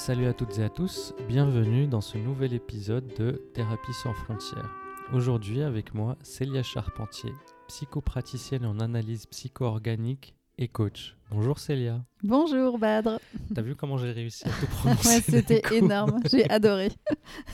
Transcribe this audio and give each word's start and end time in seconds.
Salut 0.00 0.28
à 0.28 0.32
toutes 0.32 0.58
et 0.58 0.64
à 0.64 0.70
tous, 0.70 1.12
bienvenue 1.28 1.86
dans 1.86 2.00
ce 2.00 2.16
nouvel 2.16 2.54
épisode 2.54 3.06
de 3.18 3.32
Thérapie 3.52 3.92
sans 3.92 4.14
frontières. 4.14 4.70
Aujourd'hui 5.12 5.60
avec 5.60 5.92
moi 5.92 6.16
Célia 6.22 6.62
Charpentier, 6.62 7.34
psychopraticienne 7.68 8.64
en 8.64 8.80
analyse 8.80 9.26
psycho-organique 9.26 10.34
et 10.56 10.68
coach. 10.68 11.18
Bonjour 11.30 11.58
Célia. 11.58 12.02
Bonjour 12.22 12.78
Badre. 12.78 13.20
T'as 13.54 13.60
vu 13.60 13.76
comment 13.76 13.98
j'ai 13.98 14.12
réussi 14.12 14.48
à 14.48 14.50
tout 14.58 14.66
prononcer 14.70 15.06
Ouais, 15.06 15.20
c'était 15.20 15.62
énorme, 15.70 16.18
j'ai 16.30 16.48
adoré. 16.48 16.92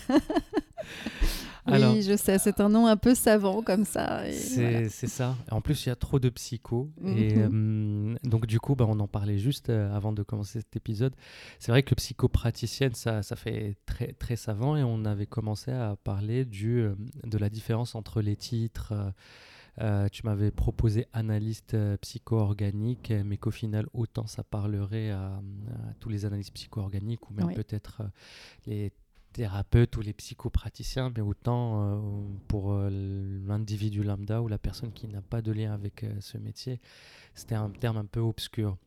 oui, 1.69 2.03
je 2.03 2.17
sais, 2.17 2.39
c'est 2.39 2.61
un 2.61 2.69
nom 2.69 2.87
un 2.87 2.97
peu 2.97 3.15
savant 3.15 3.63
comme 3.63 3.85
ça. 3.85 4.23
C'est 4.33 4.89
ça. 5.09 5.37
En 5.51 5.61
plus, 5.61 5.87
il 5.87 5.89
y 5.89 5.93
a 5.93 5.97
trop 5.97 6.19
de 6.19 6.29
psycho. 6.29 6.91
Et 7.05 7.35
Mhm. 7.37 8.15
euh, 8.15 8.29
donc, 8.29 8.47
du 8.47 8.61
coup, 8.61 8.75
bah, 8.77 8.87
on 8.89 8.99
en 9.01 9.09
parlait 9.09 9.39
juste 9.39 9.69
euh, 9.71 9.95
avant 9.95 10.13
de 10.13 10.23
commencer 10.23 10.61
cet 10.61 10.77
épisode. 10.77 11.15
C'est 11.59 11.73
vrai 11.73 11.83
que 11.83 11.95
psychopraticienne, 11.95 12.95
ça, 12.95 13.23
ça 13.23 13.37
fait 13.37 13.77
très, 13.87 14.13
très 14.13 14.37
savant. 14.37 14.77
Et 14.77 14.83
on 14.83 15.05
avait 15.05 15.27
commencé 15.27 15.71
à 15.71 15.97
parler 16.03 16.45
du, 16.45 16.81
euh, 16.81 16.95
de 17.25 17.39
la 17.39 17.49
différence 17.49 17.95
entre 17.95 18.21
les 18.23 18.37
titres. 18.37 18.93
euh, 19.83 20.09
tu 20.11 20.23
m'avais 20.25 20.51
proposé 20.51 21.07
analyste 21.13 21.75
euh, 21.75 21.99
psycho-organique, 21.99 23.13
mais 23.27 23.37
qu'au 23.37 23.51
final, 23.51 23.87
autant 23.93 24.27
ça 24.27 24.43
parlerait 24.43 25.11
à, 25.11 25.27
à 25.35 25.41
tous 26.01 26.09
les 26.09 26.25
analystes 26.25 26.55
psycho-organiques 26.55 27.29
ou 27.31 27.35
même 27.35 27.49
Oui. 27.49 27.55
peut-être 27.55 28.01
euh, 28.01 28.09
les 28.67 28.91
thérapeutes 29.37 29.95
ou 29.99 30.01
les 30.01 30.15
psychopraticiens, 30.15 31.13
mais 31.15 31.21
autant 31.21 31.83
euh, 31.83 32.01
pour 32.49 32.73
euh, 32.73 32.89
l'individu 33.47 34.03
lambda 34.03 34.41
ou 34.41 34.49
la 34.49 34.57
personne 34.57 34.93
qui 34.93 35.07
n'a 35.09 35.21
pas 35.21 35.43
de 35.43 35.53
lien 35.53 35.75
avec 35.75 36.05
euh, 36.05 36.13
ce 36.21 36.39
métier. 36.39 36.81
C'était 37.35 37.55
un 37.55 37.69
terme 37.69 37.99
un 37.99 38.07
peu 38.07 38.21
obscur. 38.21 38.79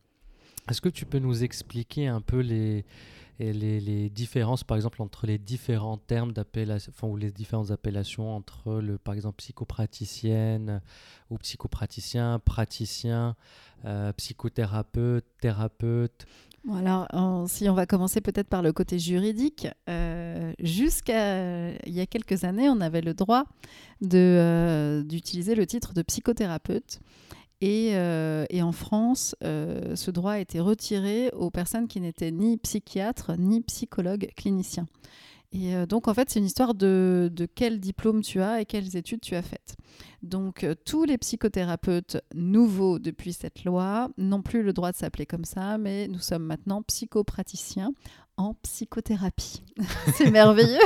Est-ce 0.68 0.80
que 0.80 0.88
tu 0.88 1.06
peux 1.06 1.20
nous 1.20 1.44
expliquer 1.44 2.08
un 2.08 2.20
peu 2.20 2.40
les, 2.40 2.84
les, 3.38 4.10
différences, 4.10 4.64
par 4.64 4.76
exemple, 4.76 5.02
entre 5.02 5.24
les 5.24 5.38
différents 5.38 5.98
termes 5.98 6.32
d'appellation, 6.32 6.92
ou 7.04 7.16
les 7.16 7.30
différentes 7.30 7.70
appellations 7.70 8.34
entre, 8.34 8.80
le, 8.80 8.98
par 8.98 9.14
exemple, 9.14 9.36
psychopraticienne 9.36 10.82
ou 11.30 11.38
psychopraticien, 11.38 12.40
praticien, 12.40 13.36
psychothérapeute, 14.16 15.24
thérapeute 15.40 16.26
Alors, 16.68 17.08
si 17.48 17.68
on 17.68 17.74
va 17.74 17.86
commencer 17.86 18.20
peut-être 18.20 18.48
par 18.48 18.62
le 18.62 18.72
côté 18.72 18.98
juridique, 18.98 19.66
euh, 19.88 20.52
jusqu'à 20.60 21.70
il 21.86 21.92
y 21.92 22.00
a 22.00 22.06
quelques 22.06 22.44
années, 22.44 22.68
on 22.68 22.80
avait 22.80 23.00
le 23.00 23.14
droit 23.14 23.44
euh, 24.12 25.02
d'utiliser 25.02 25.54
le 25.54 25.66
titre 25.66 25.94
de 25.94 26.02
psychothérapeute. 26.02 27.00
Et, 27.62 27.90
euh, 27.94 28.44
en 28.60 28.72
France, 28.72 29.34
ce 29.42 30.10
droit 30.10 30.32
a 30.32 30.38
été 30.38 30.60
retiré 30.60 31.30
aux 31.32 31.50
personnes 31.50 31.88
qui 31.88 32.00
n'étaient 32.00 32.30
ni 32.30 32.58
psychiatres 32.58 33.32
ni 33.38 33.62
psychologues 33.62 34.30
cliniciens. 34.36 34.86
Et 35.52 35.74
euh, 35.74 35.86
donc, 35.86 36.06
en 36.06 36.14
fait, 36.14 36.30
c'est 36.30 36.38
une 36.38 36.46
histoire 36.46 36.74
de, 36.74 37.30
de 37.32 37.46
quel 37.46 37.80
diplôme 37.80 38.22
tu 38.22 38.40
as 38.40 38.60
et 38.60 38.64
quelles 38.64 38.96
études 38.96 39.20
tu 39.20 39.34
as 39.34 39.42
faites. 39.42 39.76
Donc, 40.22 40.62
euh, 40.62 40.74
tous 40.84 41.04
les 41.04 41.18
psychothérapeutes 41.18 42.18
nouveaux 42.34 42.98
depuis 42.98 43.32
cette 43.32 43.64
loi 43.64 44.10
n'ont 44.16 44.42
plus 44.42 44.62
le 44.62 44.72
droit 44.72 44.92
de 44.92 44.96
s'appeler 44.96 45.26
comme 45.26 45.44
ça, 45.44 45.76
mais 45.76 46.06
nous 46.06 46.20
sommes 46.20 46.44
maintenant 46.44 46.82
psychopraticiens 46.82 47.92
en 48.36 48.54
psychothérapie. 48.54 49.62
c'est 50.14 50.30
merveilleux. 50.30 50.78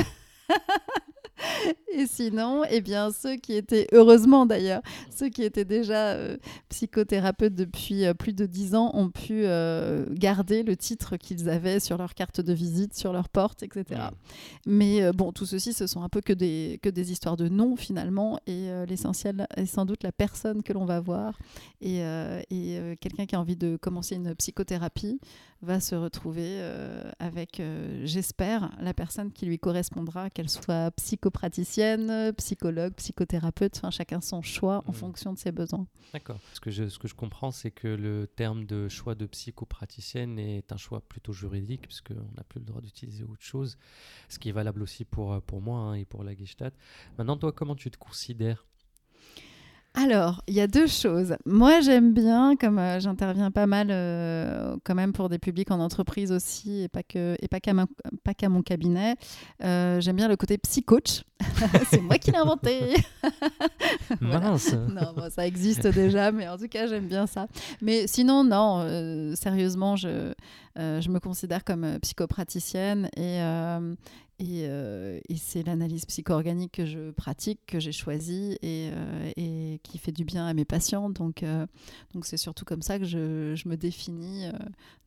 Et 1.94 2.06
sinon, 2.06 2.62
eh 2.68 2.80
bien, 2.80 3.10
ceux 3.10 3.36
qui 3.36 3.54
étaient, 3.54 3.86
heureusement 3.92 4.46
d'ailleurs, 4.46 4.82
ceux 5.10 5.28
qui 5.28 5.42
étaient 5.42 5.64
déjà 5.64 6.12
euh, 6.12 6.36
psychothérapeutes 6.68 7.54
depuis 7.54 8.04
euh, 8.04 8.14
plus 8.14 8.32
de 8.32 8.46
dix 8.46 8.74
ans 8.74 8.90
ont 8.94 9.10
pu 9.10 9.44
euh, 9.44 10.04
garder 10.10 10.62
le 10.62 10.76
titre 10.76 11.16
qu'ils 11.16 11.48
avaient 11.48 11.80
sur 11.80 11.98
leur 11.98 12.14
carte 12.14 12.40
de 12.40 12.52
visite, 12.52 12.94
sur 12.94 13.12
leur 13.12 13.28
porte, 13.28 13.62
etc. 13.62 14.02
Mais 14.66 15.12
bon, 15.12 15.32
tout 15.32 15.46
ceci, 15.46 15.72
ce 15.72 15.86
sont 15.86 16.02
un 16.02 16.08
peu 16.08 16.20
que 16.20 16.32
des, 16.32 16.78
que 16.82 16.88
des 16.88 17.12
histoires 17.12 17.36
de 17.36 17.48
noms 17.48 17.76
finalement, 17.76 18.38
et 18.46 18.68
l'essentiel 18.88 19.46
est 19.56 19.66
sans 19.66 19.84
doute 19.84 20.02
la 20.02 20.12
personne 20.12 20.62
que 20.62 20.72
l'on 20.72 20.84
va 20.84 21.00
voir. 21.00 21.38
Et, 21.80 21.98
et, 22.50 22.96
quelqu'un 23.00 23.26
qui 23.26 23.34
a 23.34 23.40
envie 23.40 23.56
de 23.56 23.76
commencer 23.76 24.16
une 24.16 24.34
psychothérapie 24.34 25.20
va 25.64 25.80
se 25.80 25.94
retrouver 25.94 26.46
euh, 26.60 27.10
avec, 27.18 27.58
euh, 27.58 28.02
j'espère, 28.04 28.70
la 28.80 28.94
personne 28.94 29.32
qui 29.32 29.46
lui 29.46 29.58
correspondra, 29.58 30.30
qu'elle 30.30 30.48
soit 30.48 30.90
psychopraticienne, 30.92 32.32
psychologue, 32.36 32.94
psychothérapeute, 32.94 33.76
enfin 33.78 33.90
chacun 33.90 34.20
son 34.20 34.42
choix 34.42 34.82
en 34.86 34.92
Mhm. 34.92 34.94
fonction 34.94 35.32
de 35.32 35.38
ses 35.38 35.52
besoins. 35.52 35.86
D'accord. 36.12 36.38
Ce 36.52 36.60
que 36.60 36.70
je, 36.70 36.88
ce 36.88 36.98
que 36.98 37.08
je 37.08 37.14
comprends, 37.14 37.50
c'est 37.50 37.70
que 37.70 37.88
le 37.88 38.26
terme 38.26 38.64
de 38.64 38.88
choix 38.88 39.14
de 39.14 39.26
psychopraticienne 39.26 40.38
est 40.38 40.70
un 40.72 40.76
choix 40.76 41.00
plutôt 41.00 41.32
juridique, 41.32 41.82
puisqu'on 41.82 42.14
n'a 42.36 42.44
plus 42.48 42.60
le 42.60 42.66
droit 42.66 42.80
d'utiliser 42.80 43.24
autre 43.24 43.42
chose, 43.42 43.76
ce 44.28 44.38
qui 44.38 44.48
est 44.48 44.52
valable 44.52 44.82
aussi 44.82 45.04
pour, 45.04 45.40
pour 45.42 45.60
moi 45.60 45.78
hein, 45.80 45.94
et 45.94 46.04
pour 46.04 46.22
la 46.24 46.34
Gestalt. 46.34 46.74
Maintenant, 47.18 47.36
toi, 47.36 47.52
comment 47.52 47.74
tu 47.74 47.90
te 47.90 47.96
considères 47.98 48.66
Alors, 49.96 50.42
il 50.48 50.54
y 50.54 50.60
a 50.60 50.66
deux 50.66 50.88
choses. 50.88 51.36
Moi, 51.46 51.80
j'aime 51.80 52.12
bien, 52.12 52.56
comme 52.56 52.80
euh, 52.80 52.98
j'interviens 52.98 53.52
pas 53.52 53.66
mal 53.66 53.88
euh, 53.90 54.76
quand 54.82 54.96
même 54.96 55.12
pour 55.12 55.28
des 55.28 55.38
publics 55.38 55.70
en 55.70 55.78
entreprise 55.78 56.32
aussi, 56.32 56.82
et 56.82 56.88
pas 56.88 57.04
que 57.04 57.36
et 57.40 57.46
pas 57.46 57.60
qu'à 57.60 58.48
mon 58.48 58.62
cabinet, 58.62 59.14
euh, 59.62 60.00
j'aime 60.00 60.16
bien 60.16 60.26
le 60.26 60.34
côté 60.34 60.58
psy-coach. 60.58 61.22
C'est 61.90 62.00
moi 62.00 62.18
qui 62.18 62.32
l'ai 62.32 62.38
inventé. 62.38 62.80
Voilà. 64.20 64.50
Mince 64.50 64.72
non, 64.72 65.12
bon, 65.16 65.30
ça 65.30 65.46
existe 65.46 65.86
déjà, 65.86 66.32
mais 66.32 66.48
en 66.48 66.56
tout 66.56 66.68
cas, 66.68 66.86
j'aime 66.86 67.06
bien 67.06 67.26
ça. 67.26 67.46
Mais 67.80 68.06
sinon, 68.06 68.44
non, 68.44 68.86
sérieusement, 69.34 69.96
je, 69.96 70.32
je 70.76 71.08
me 71.08 71.20
considère 71.20 71.64
comme 71.64 71.98
psychopraticienne 72.00 73.08
et, 73.16 73.40
et, 74.38 74.66
euh, 74.66 75.20
et 75.28 75.36
c'est 75.36 75.62
l'analyse 75.62 76.04
psycho-organique 76.06 76.72
que 76.72 76.84
je 76.86 77.10
pratique, 77.12 77.60
que 77.66 77.78
j'ai 77.78 77.92
choisie 77.92 78.58
et, 78.62 78.90
euh, 78.92 79.32
et 79.36 79.80
qui 79.84 79.98
fait 79.98 80.12
du 80.12 80.24
bien 80.24 80.46
à 80.46 80.54
mes 80.54 80.64
patients. 80.64 81.08
Donc, 81.10 81.42
euh, 81.42 81.66
donc 82.14 82.26
c'est 82.26 82.36
surtout 82.36 82.64
comme 82.64 82.82
ça 82.82 82.98
que 82.98 83.04
je, 83.04 83.54
je 83.54 83.68
me 83.68 83.76
définis 83.76 84.46
euh, 84.46 84.52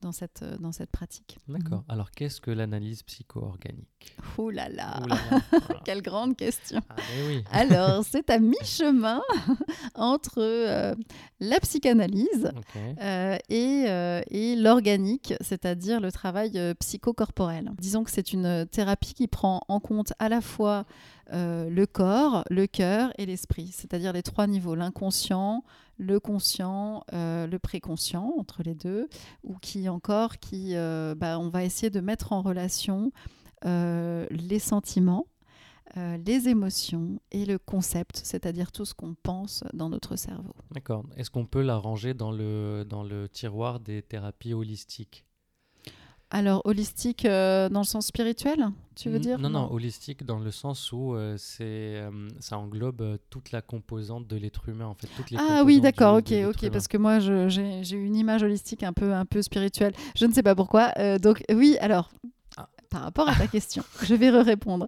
dans, 0.02 0.12
cette, 0.12 0.44
dans 0.62 0.72
cette 0.72 0.92
pratique. 0.92 1.38
D'accord. 1.48 1.84
Alors, 1.90 2.12
qu'est-ce 2.12 2.40
que 2.40 2.52
l'analyse 2.52 3.04
psycho-organique? 3.04 4.16
Ouh 4.38 4.50
là 4.50 4.70
là, 4.70 5.02
Ouh 5.04 5.08
là 5.08 5.16
là, 5.32 5.42
voilà. 5.52 5.82
quelle 5.84 6.02
grande 6.02 6.38
question. 6.38 6.82
Ah, 6.90 6.96
oui. 7.28 7.44
Alors, 7.52 8.04
c'est 8.10 8.30
à 8.30 8.40
mi-chemin 8.40 9.22
entre 9.96 10.38
euh, 10.40 10.96
la 11.40 11.60
psychanalyse 11.60 12.52
euh, 13.02 13.38
et, 13.50 13.86
euh, 13.88 14.22
et 14.30 14.56
l'organique, 14.56 15.34
c'est-à-dire 15.42 16.00
le 16.00 16.12
travail 16.12 16.52
euh, 16.56 16.74
psychocorporel. 16.76 17.72
Disons 17.78 18.04
que 18.04 18.12
c'est 18.12 18.34
une 18.34 18.66
thérapie 18.72 19.14
qui 19.18 19.28
prend 19.28 19.62
en 19.68 19.80
compte 19.80 20.14
à 20.20 20.30
la 20.30 20.42
fois 20.42 20.86
euh, 21.34 21.72
le 21.72 21.88
corps, 21.88 22.44
le 22.52 22.68
cœur 22.68 23.12
et 23.18 23.26
l'esprit, 23.26 23.70
c'est-à-dire 23.74 24.14
les 24.14 24.22
trois 24.22 24.46
niveaux, 24.46 24.76
l'inconscient, 24.76 25.64
le 25.98 26.20
conscient, 26.20 27.04
euh, 27.14 27.48
le 27.48 27.58
préconscient, 27.58 28.36
entre 28.38 28.62
les 28.62 28.76
deux, 28.76 29.10
ou 29.44 29.56
qui 29.58 29.90
encore, 29.90 30.38
qui, 30.38 30.76
euh, 30.76 31.16
bah, 31.16 31.40
on 31.40 31.50
va 31.50 31.64
essayer 31.64 31.90
de 31.90 32.00
mettre 32.00 32.32
en 32.32 32.44
relation 32.44 33.12
les 33.64 34.60
sentiments, 34.60 35.26
les 35.96 36.48
émotions 36.48 37.20
et 37.32 37.44
le 37.44 37.58
concept, 37.58 38.22
c'est-à-dire 38.24 38.72
tout 38.72 38.86
ce 38.86 38.94
qu'on 38.94 39.16
pense 39.16 39.64
dans 39.74 39.90
notre 39.90 40.16
cerveau. 40.16 40.54
D'accord. 40.70 41.04
Est-ce 41.18 41.32
qu'on 41.32 41.48
peut 41.48 41.64
la 41.64 41.76
ranger 41.76 42.14
dans 42.14 42.32
le, 42.32 42.86
dans 42.88 43.04
le 43.04 43.28
tiroir 43.28 43.80
des 43.80 44.04
thérapies 44.04 44.54
holistiques? 44.54 45.27
Alors, 46.30 46.62
holistique 46.66 47.24
euh, 47.24 47.70
dans 47.70 47.80
le 47.80 47.86
sens 47.86 48.08
spirituel, 48.08 48.68
tu 48.96 49.10
veux 49.10 49.20
dire 49.20 49.40
Non, 49.40 49.50
non, 49.50 49.72
holistique 49.72 50.26
dans 50.26 50.40
le 50.40 50.52
sens 50.52 50.92
où 50.92 51.16
euh, 51.16 51.36
c'est, 51.38 51.64
euh, 51.64 52.10
ça 52.42 52.58
englobe 52.58 53.18
toute 53.30 53.54
la 53.54 53.62
composante 53.62 54.28
de 54.28 54.36
l'être 54.36 54.68
humain, 54.68 54.88
en 54.88 54.94
fait. 54.94 55.08
Toutes 55.16 55.32
les 55.32 55.38
Ah 55.40 55.64
oui, 55.66 55.80
d'accord, 55.80 56.16
ok, 56.16 56.34
ok, 56.48 56.64
humain. 56.64 56.72
parce 56.72 56.90
que 56.90 56.98
moi, 56.98 57.20
j'ai 57.20 57.96
une 57.96 58.16
image 58.16 58.44
holistique 58.44 58.84
un 58.84 58.92
peu, 58.92 59.14
un 59.14 59.26
peu 59.26 59.42
spirituelle. 59.42 59.94
Je 60.18 60.26
ne 60.26 60.34
sais 60.34 60.44
pas 60.44 60.56
pourquoi. 60.56 60.92
Donc, 61.20 61.44
oui, 61.50 61.78
alors. 61.80 62.10
Par 62.90 63.02
rapport 63.02 63.28
à 63.30 63.36
ta 63.36 63.48
question, 63.48 63.84
je 64.04 64.16
vais 64.16 64.30
répondre. 64.30 64.88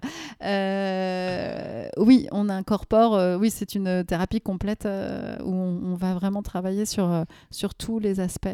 oui, 1.97 2.27
on 2.31 2.49
incorpore, 2.49 3.15
euh, 3.15 3.37
oui, 3.37 3.49
c'est 3.51 3.75
une 3.75 4.03
thérapie 4.05 4.41
complète 4.41 4.85
euh, 4.85 5.37
où 5.43 5.51
on, 5.53 5.91
on 5.91 5.95
va 5.95 6.13
vraiment 6.13 6.41
travailler 6.41 6.85
sur, 6.85 7.09
euh, 7.11 7.23
sur 7.51 7.75
tous 7.75 7.99
les 7.99 8.19
aspects 8.19 8.47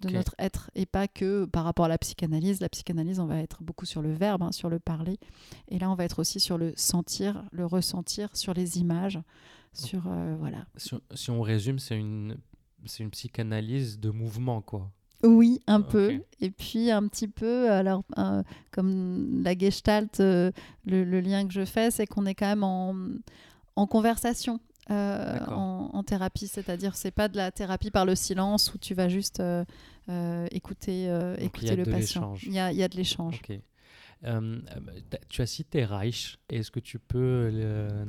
de 0.00 0.08
notre 0.16 0.34
être 0.38 0.70
et 0.74 0.84
pas 0.86 1.06
que 1.08 1.44
par 1.44 1.64
rapport 1.64 1.84
à 1.84 1.88
la 1.88 1.98
psychanalyse. 1.98 2.60
La 2.60 2.68
psychanalyse, 2.68 3.20
on 3.20 3.26
va 3.26 3.38
être 3.38 3.62
beaucoup 3.62 3.86
sur 3.86 4.02
le 4.02 4.12
verbe, 4.12 4.42
hein, 4.42 4.52
sur 4.52 4.68
le 4.68 4.78
parler. 4.80 5.18
Et 5.68 5.78
là, 5.78 5.90
on 5.90 5.94
va 5.94 6.04
être 6.04 6.18
aussi 6.18 6.40
sur 6.40 6.58
le 6.58 6.72
sentir, 6.76 7.44
le 7.52 7.66
ressentir, 7.66 8.28
sur 8.36 8.52
les 8.54 8.78
images, 8.78 9.20
sur, 9.72 10.02
euh, 10.08 10.34
voilà. 10.38 10.66
Si, 10.76 10.94
on- 10.94 11.00
si 11.14 11.30
on 11.30 11.40
résume, 11.40 11.78
c'est 11.78 11.96
une, 11.98 12.36
c'est 12.84 13.02
une 13.04 13.10
psychanalyse 13.10 14.00
de 14.00 14.10
mouvement, 14.10 14.60
quoi. 14.60 14.90
Oui, 15.24 15.60
un 15.66 15.80
Ok. 15.80 15.88
peu. 15.90 16.20
Et 16.40 16.50
puis 16.50 16.90
un 16.90 17.06
petit 17.06 17.28
peu, 17.28 17.70
alors 17.70 18.02
euh, 18.18 18.42
comme 18.72 19.42
la 19.44 19.56
gestalt, 19.56 20.18
euh, 20.20 20.50
le, 20.84 21.04
le 21.04 21.20
lien 21.20 21.46
que 21.46 21.52
je 21.52 21.64
fais, 21.64 21.90
c'est 21.92 22.06
qu'on 22.06 22.26
est 22.26 22.34
quand 22.34 22.48
même 22.48 22.64
en, 22.64 22.94
en 23.76 23.86
conversation. 23.86 24.58
euh, 24.90 25.38
en, 25.46 25.90
en 25.92 26.02
thérapie, 26.02 26.48
c'est-à-dire 26.48 26.96
c'est 26.96 27.12
pas 27.12 27.28
de 27.28 27.36
la 27.36 27.52
thérapie 27.52 27.92
par 27.92 28.04
le 28.04 28.16
silence 28.16 28.74
où 28.74 28.78
tu 28.78 28.94
vas 28.94 29.08
juste 29.08 29.40
écouter, 30.50 31.04
écouter 31.38 31.70
a 31.70 31.76
le 31.76 31.84
patient. 31.84 32.34
Il 32.44 32.52
y 32.52 32.58
a, 32.58 32.72
y 32.72 32.82
a 32.82 32.88
de 32.88 32.96
l'échange. 32.96 33.40
Ok. 33.48 33.58
Euh, 34.24 34.58
tu 35.28 35.42
as 35.42 35.46
cité 35.46 35.84
Reich. 35.84 36.38
Est-ce 36.48 36.70
que 36.70 36.80
tu 36.80 36.98
peux 36.98 37.50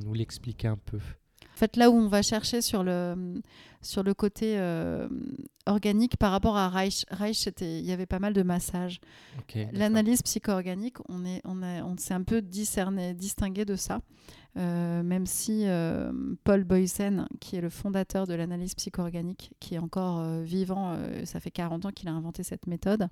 nous 0.04 0.14
l'expliquer 0.14 0.68
un 0.68 0.78
peu? 0.78 0.98
En 0.98 1.58
fait, 1.58 1.76
là 1.78 1.90
où 1.92 1.94
on 1.96 2.08
va 2.08 2.22
chercher 2.24 2.62
sur 2.62 2.84
le, 2.84 3.16
sur 3.84 4.04
le 4.04 4.14
côté 4.14 4.58
euh, 4.58 5.08
organique 5.66 6.18
par 6.18 6.32
rapport 6.32 6.58
à 6.58 6.70
Reich, 6.70 7.06
Reich 7.10 7.48
il 7.62 7.86
y 7.86 7.92
avait 7.92 8.06
pas 8.06 8.20
mal 8.20 8.34
de 8.34 8.44
massages. 8.44 9.00
L'analyse 9.72 10.22
psycho-organique, 10.22 10.98
on, 11.10 11.26
est, 11.26 11.42
on, 11.46 11.62
on 11.62 11.98
s'est 11.98 12.14
un 12.14 12.24
peu 12.24 12.42
discerné, 12.42 13.14
distingué 13.14 13.66
de 13.66 13.76
ça. 13.76 14.02
Euh, 14.56 15.02
même 15.02 15.26
si 15.26 15.64
euh, 15.66 16.12
Paul 16.44 16.64
Boysen, 16.64 17.28
qui 17.40 17.56
est 17.56 17.62
le 17.62 17.72
fondateur 17.72 18.28
de 18.28 18.36
l'analyse 18.36 18.76
psycho-organique, 18.76 19.52
qui 19.60 19.76
est 19.76 19.80
encore 19.80 20.24
vivant, 20.42 20.98
ça 21.26 21.40
fait 21.40 21.52
40 21.52 21.86
ans 21.86 21.92
qu'il 21.92 22.08
a 22.08 22.12
inventé 22.12 22.44
cette 22.44 22.68
méthode, 22.68 23.08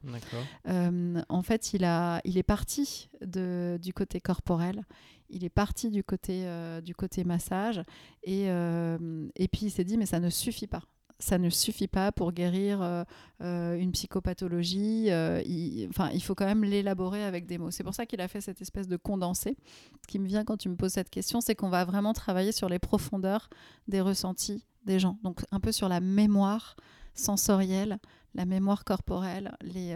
en 0.66 1.42
fait, 1.44 1.74
il, 1.74 1.84
a, 1.84 2.22
il 2.26 2.38
est 2.38 2.44
parti 2.44 3.10
de, 3.22 3.80
du 3.82 3.94
côté 3.94 4.20
corporel. 4.20 4.84
Il 5.32 5.46
est 5.46 5.50
parti 5.50 5.90
du 5.90 6.04
côté, 6.04 6.44
euh, 6.46 6.82
du 6.82 6.94
côté 6.94 7.24
massage. 7.24 7.82
Et, 8.24 8.46
euh, 8.50 9.28
et 9.36 9.48
puis 9.48 9.68
il 9.68 9.72
s'est 9.72 9.84
dit 9.84 9.98
mais 9.98 10.06
ça 10.06 10.20
ne 10.20 10.30
suffit 10.30 10.61
pas. 10.68 10.84
Ça 11.20 11.38
ne 11.38 11.52
suffit 11.52 11.88
pas 11.88 12.12
pour 12.12 12.32
guérir 12.32 12.82
euh, 12.82 13.78
une 13.78 13.92
psychopathologie. 13.92 15.10
il, 15.46 15.88
enfin, 15.90 16.10
il 16.14 16.24
faut 16.24 16.34
quand 16.34 16.46
même 16.46 16.64
l'élaborer 16.64 17.24
avec 17.24 17.46
des 17.46 17.60
mots. 17.60 17.70
C'est 17.70 17.84
pour 17.84 17.94
ça 17.94 18.08
qu'il 18.08 18.22
a 18.22 18.28
fait 18.28 18.42
cette 18.42 18.60
espèce 18.62 18.88
de 18.88 18.98
condensé. 18.98 19.56
Ce 20.02 20.08
qui 20.08 20.18
me 20.18 20.26
vient 20.28 20.44
quand 20.44 20.58
tu 20.58 20.68
me 20.68 20.76
poses 20.76 20.94
cette 20.94 21.12
question, 21.12 21.40
c'est 21.40 21.54
qu'on 21.54 21.70
va 21.70 21.86
vraiment 21.86 22.14
travailler 22.14 22.52
sur 22.52 22.70
les 22.70 22.80
profondeurs 22.80 23.50
des 23.88 24.02
ressentis 24.02 24.66
des 24.86 25.00
gens. 25.00 25.20
Donc 25.24 25.42
un 25.52 25.60
peu 25.60 25.72
sur 25.72 25.90
la 25.90 26.00
mémoire 26.00 26.76
sensorielle, 27.14 28.00
la 28.34 28.46
mémoire 28.46 28.84
corporelle, 28.84 29.56
les 29.62 29.96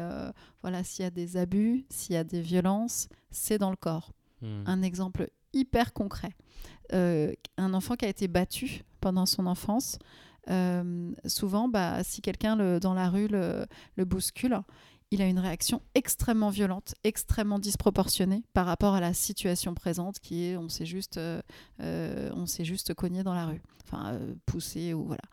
voilà 0.62 0.84
s'il 0.84 1.04
y 1.04 1.08
a 1.08 1.12
des 1.12 1.38
abus, 1.38 1.86
s'il 1.90 2.14
y 2.14 2.18
a 2.18 2.24
des 2.24 2.42
violences, 2.42 3.08
c'est 3.32 3.58
dans 3.58 3.72
le 3.72 3.78
corps. 3.78 4.12
Hmm. 4.42 4.64
Un 4.68 4.84
exemple 4.84 5.30
hyper 5.56 5.94
concret. 5.94 6.34
Euh, 6.94 7.34
un 7.58 7.74
enfant 7.74 7.96
qui 7.96 8.06
a 8.06 8.10
été 8.10 8.28
battu 8.28 8.84
pendant 9.02 9.26
son 9.26 9.48
enfance, 9.48 9.98
euh, 10.50 11.12
souvent, 11.26 11.68
bah, 11.68 12.04
si 12.04 12.22
quelqu'un 12.22 12.80
dans 12.80 12.94
la 12.94 13.10
rue 13.10 13.28
le, 13.28 13.66
bouscule, 14.06 14.60
il 15.12 15.22
a 15.22 15.28
une 15.28 15.40
réaction 15.40 15.82
extrêmement 15.94 16.50
violente, 16.50 16.96
extrêmement 17.04 17.60
disproportionnée 17.60 18.44
par 18.54 18.66
rapport 18.66 18.96
à 18.96 19.00
la 19.00 19.14
situation 19.14 19.74
présente 19.74 20.20
qui 20.20 20.46
est 20.46 20.58
on 20.58 20.68
s'est 20.68 20.86
juste, 20.86 21.18
euh, 21.18 21.42
on 21.80 22.46
s'est 22.46 22.66
juste 22.66 22.94
cogné 22.94 23.24
dans 23.24 23.34
la 23.34 23.46
rue, 23.46 23.62
enfin 23.84 24.20
poussé 24.46 24.94
ou 24.94 25.06
voilà. 25.06 25.24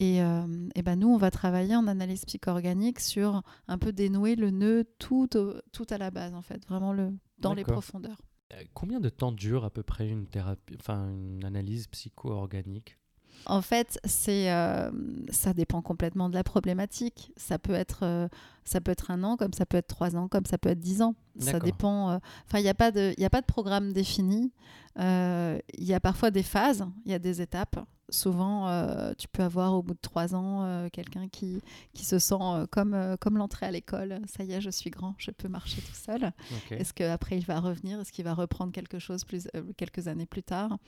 Et, 0.00 0.16
et 0.18 0.82
ben 0.82 0.96
nous, 0.96 1.08
on 1.08 1.16
va 1.16 1.30
travailler 1.30 1.76
en 1.76 1.86
analyse 1.86 2.24
psycho-organique 2.24 2.98
sur 2.98 3.42
un 3.68 3.78
peu 3.78 3.92
dénouer 3.92 4.34
le 4.34 4.50
nœud 4.50 4.84
tout, 4.98 5.28
tout 5.28 5.86
à 5.88 5.98
la 5.98 6.10
base, 6.10 6.34
en 6.34 6.42
fait, 6.42 6.66
vraiment 6.66 6.92
le, 6.92 7.12
dans 7.38 7.54
les 7.54 7.62
profondeurs. 7.62 8.20
Euh, 8.52 8.62
combien 8.74 9.00
de 9.00 9.08
temps 9.08 9.32
dure 9.32 9.64
à 9.64 9.70
peu 9.70 9.82
près 9.82 10.08
une 10.08 10.26
thérapie, 10.26 10.76
enfin 10.78 11.10
une 11.10 11.44
analyse 11.44 11.86
psycho-organique? 11.88 12.98
En 13.46 13.62
fait, 13.62 13.98
c'est, 14.04 14.50
euh, 14.50 14.90
ça 15.30 15.52
dépend 15.52 15.82
complètement 15.82 16.28
de 16.28 16.34
la 16.34 16.44
problématique. 16.44 17.32
Ça 17.36 17.58
peut 17.58 17.74
être, 17.74 18.00
euh, 18.02 18.28
ça 18.64 18.80
peut 18.80 18.92
être 18.92 19.10
un 19.10 19.22
an, 19.22 19.36
comme 19.36 19.52
ça 19.52 19.66
peut 19.66 19.76
être 19.76 19.88
trois 19.88 20.16
ans, 20.16 20.28
comme 20.28 20.46
ça 20.46 20.58
peut 20.58 20.70
être 20.70 20.80
dix 20.80 21.02
ans. 21.02 21.14
Ça 21.38 21.58
dépend. 21.58 22.20
Enfin, 22.46 22.58
il 22.58 22.62
n'y 22.62 22.68
a 22.68 22.74
pas 22.74 22.90
de, 22.90 23.14
a 23.22 23.30
pas 23.30 23.40
de 23.40 23.46
programme 23.46 23.92
défini. 23.92 24.52
Il 24.98 25.60
y 25.78 25.94
a 25.94 26.00
parfois 26.00 26.30
des 26.30 26.42
phases, 26.42 26.86
il 27.04 27.12
y 27.12 27.14
a 27.14 27.18
des 27.18 27.40
étapes 27.40 27.84
souvent, 28.08 28.68
euh, 28.68 29.12
tu 29.18 29.28
peux 29.28 29.42
avoir 29.42 29.74
au 29.74 29.82
bout 29.82 29.94
de 29.94 30.00
trois 30.00 30.34
ans 30.34 30.64
euh, 30.64 30.88
quelqu'un 30.90 31.28
qui, 31.28 31.60
qui 31.92 32.04
se 32.04 32.18
sent 32.18 32.34
euh, 32.40 32.66
comme, 32.70 33.16
comme 33.20 33.38
l'entrée 33.38 33.66
à 33.66 33.70
l'école. 33.70 34.20
Ça 34.26 34.44
y 34.44 34.52
est, 34.52 34.60
je 34.60 34.70
suis 34.70 34.90
grand, 34.90 35.14
je 35.18 35.30
peux 35.30 35.48
marcher 35.48 35.80
tout 35.80 35.94
seul. 35.94 36.32
Est-ce 36.70 36.92
qu'après 36.92 37.38
il 37.38 37.44
va 37.44 37.60
revenir? 37.60 38.00
Est-ce 38.00 38.12
qu'il 38.12 38.24
va 38.24 38.34
reprendre 38.34 38.72
quelque 38.72 38.98
chose 38.98 39.24
plus, 39.24 39.48
quelques 39.76 40.08
années 40.08 40.26
plus 40.26 40.42
tard? 40.42 40.78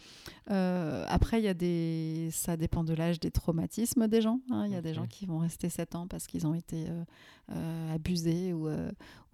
Après, 0.46 1.42
y 1.42 1.48
a 1.48 1.54
des... 1.54 2.30
ça 2.32 2.56
dépend 2.56 2.84
de 2.84 2.94
l'âge 2.94 3.20
des 3.20 3.30
traumatismes 3.30 4.08
des 4.08 4.20
gens. 4.20 4.40
Hein. 4.50 4.64
Il 4.66 4.72
y 4.72 4.76
a 4.76 4.82
des 4.82 4.94
gens 4.94 5.06
qui 5.06 5.26
vont 5.26 5.38
rester 5.38 5.68
sept 5.68 5.94
ans 5.94 6.06
parce 6.06 6.26
qu'ils 6.26 6.46
ont 6.46 6.54
été 6.54 6.86
abusés 7.92 8.52
ou, 8.52 8.68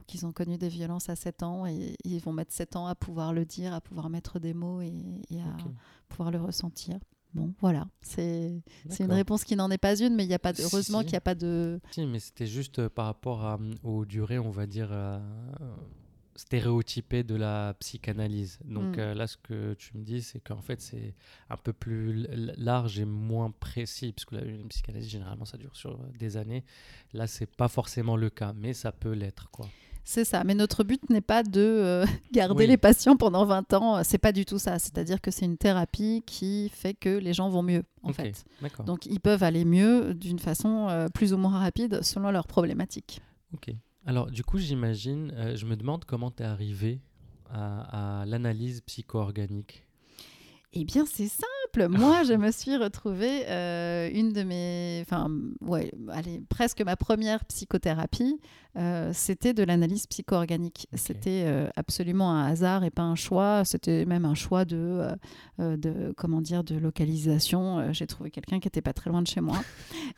qu'ils 0.06 0.26
ont 0.26 0.32
connu 0.32 0.58
des 0.58 0.68
violences 0.68 1.08
à 1.08 1.16
7 1.16 1.42
ans 1.42 1.66
et, 1.66 1.96
ils 2.04 2.20
vont 2.20 2.32
mettre 2.32 2.52
7 2.52 2.76
ans 2.76 2.86
à 2.86 2.94
pouvoir 2.94 3.32
le 3.32 3.44
dire, 3.44 3.72
à 3.72 3.80
pouvoir 3.80 4.10
mettre 4.10 4.38
des 4.38 4.54
mots 4.54 4.80
et, 4.80 4.92
à 5.38 5.56
pouvoir 6.08 6.30
le 6.30 6.40
ressentir. 6.40 6.98
Bon, 7.34 7.54
voilà, 7.60 7.88
c'est 8.02 8.62
une 9.00 9.12
réponse 9.12 9.44
qui 9.44 9.56
n'en 9.56 9.70
est 9.70 9.78
pas 9.78 9.98
une, 9.98 10.14
mais 10.14 10.24
il 10.24 10.30
y 10.30 10.34
a 10.34 10.38
pas 10.38 10.52
heureusement 10.60 11.00
qu'il 11.00 11.12
n'y 11.12 11.16
a 11.16 11.22
pas 11.22 11.34
de... 11.34 11.80
Si, 11.90 12.06
mais 12.06 12.18
c'était 12.18 12.46
juste 12.46 12.78
euh, 12.78 12.90
par 12.90 13.06
rapport 13.06 13.44
à, 13.44 13.54
euh, 13.54 13.74
aux 13.82 14.04
durées, 14.04 14.38
on 14.38 14.50
va 14.50 14.66
dire, 14.66 14.88
euh, 14.90 15.18
stéréotypées 16.36 17.22
de 17.22 17.34
la 17.34 17.74
psychanalyse. 17.80 18.58
Donc 18.66 18.98
mm. 18.98 19.12
là, 19.12 19.26
ce 19.26 19.38
que 19.38 19.72
tu 19.74 19.96
me 19.96 20.02
dis, 20.02 20.20
c'est 20.20 20.40
qu'en 20.40 20.60
fait, 20.60 20.82
c'est 20.82 21.14
un 21.48 21.56
peu 21.56 21.72
plus 21.72 22.26
large 22.58 22.98
et 23.00 23.06
moins 23.06 23.50
précis, 23.50 24.12
parce 24.12 24.26
que 24.26 24.34
la 24.34 24.42
psychanalyse, 24.68 25.08
généralement, 25.08 25.46
ça 25.46 25.56
dure 25.56 25.74
sur 25.74 25.98
des 26.18 26.36
années. 26.36 26.64
Là, 27.14 27.26
c'est 27.26 27.46
pas 27.46 27.68
forcément 27.68 28.16
le 28.16 28.28
cas, 28.28 28.52
mais 28.52 28.74
ça 28.74 28.92
peut 28.92 29.12
l'être, 29.12 29.50
quoi. 29.50 29.66
C'est 30.04 30.24
ça. 30.24 30.42
Mais 30.44 30.54
notre 30.54 30.84
but 30.84 31.08
n'est 31.10 31.20
pas 31.20 31.42
de 31.42 31.60
euh, 31.60 32.06
garder 32.32 32.66
les 32.66 32.76
patients 32.76 33.16
pendant 33.16 33.44
20 33.44 33.72
ans. 33.74 34.04
C'est 34.04 34.18
pas 34.18 34.32
du 34.32 34.44
tout 34.44 34.58
ça. 34.58 34.78
C'est-à-dire 34.78 35.20
que 35.20 35.30
c'est 35.30 35.44
une 35.44 35.56
thérapie 35.56 36.22
qui 36.26 36.68
fait 36.70 36.94
que 36.94 37.18
les 37.18 37.32
gens 37.32 37.48
vont 37.48 37.62
mieux, 37.62 37.84
en 38.02 38.12
fait. 38.12 38.44
Donc, 38.84 39.06
ils 39.06 39.20
peuvent 39.20 39.42
aller 39.42 39.64
mieux 39.64 40.14
d'une 40.14 40.38
façon 40.38 40.88
euh, 40.88 41.08
plus 41.08 41.32
ou 41.32 41.38
moins 41.38 41.58
rapide 41.58 42.02
selon 42.02 42.30
leurs 42.30 42.46
problématiques. 42.46 43.20
Ok. 43.54 43.70
Alors, 44.04 44.30
du 44.30 44.42
coup, 44.42 44.58
j'imagine, 44.58 45.32
euh, 45.36 45.56
je 45.56 45.66
me 45.66 45.76
demande 45.76 46.04
comment 46.04 46.30
tu 46.30 46.42
es 46.42 46.46
arrivé 46.46 47.00
à, 47.50 48.22
à 48.22 48.26
l'analyse 48.26 48.80
psycho-organique. 48.80 49.86
Eh 50.72 50.84
bien, 50.84 51.04
c'est 51.06 51.28
simple. 51.28 51.46
Moi, 51.76 52.24
je 52.24 52.34
me 52.34 52.50
suis 52.50 52.76
retrouvée 52.76 53.44
une 54.12 54.32
de 54.32 54.42
mes, 54.42 55.02
enfin, 55.06 55.30
ouais, 55.60 55.92
allez, 56.10 56.42
presque 56.48 56.82
ma 56.82 56.96
première 56.96 57.44
psychothérapie 57.44 58.38
euh, 58.78 59.10
c'était 59.12 59.52
de 59.52 59.62
l'analyse 59.62 60.06
psycho-organique. 60.06 60.88
C'était 60.94 61.44
euh, 61.44 61.68
absolument 61.76 62.32
un 62.32 62.46
hasard 62.46 62.84
et 62.84 62.90
pas 62.90 63.02
un 63.02 63.14
choix. 63.14 63.64
C'était 63.64 64.06
même 64.06 64.24
un 64.24 64.34
choix 64.34 64.64
de, 64.64 65.08
euh, 65.60 65.76
de 65.76 66.14
comment 66.16 66.40
dire, 66.40 66.64
de 66.64 66.76
localisation. 66.76 67.92
j'ai 67.92 68.06
trouvé 68.06 68.30
quelqu'un 68.30 68.60
qui 68.60 68.68
était 68.68 68.80
pas 68.80 68.94
très 68.94 69.10
loin 69.10 69.20
de 69.22 69.26
chez 69.26 69.40
moi. 69.40 69.58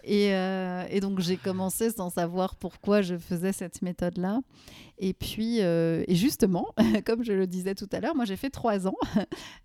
et, 0.05 0.29
et, 0.29 1.00
donc 1.00 1.21
j'ai 1.21 1.37
commencé 1.37 1.90
sans 1.90 2.11
savoir 2.11 2.55
pourquoi 2.57 3.02
je 3.02 3.17
faisais 3.17 3.52
cette 3.52 3.83
méthode-là. 3.83 4.40
Et 4.99 5.13
puis, 5.13 5.59
et 5.59 6.15
justement, 6.15 6.75
comme 7.05 7.25
je 7.25 7.33
le 7.33 7.47
disais 7.47 7.75
tout 7.75 7.89
à 7.93 8.01
l'heure, 8.01 8.15
moi 8.15 8.25
j'ai 8.25 8.37
fait 8.37 8.51
trois 8.51 8.87
ans 8.87 8.97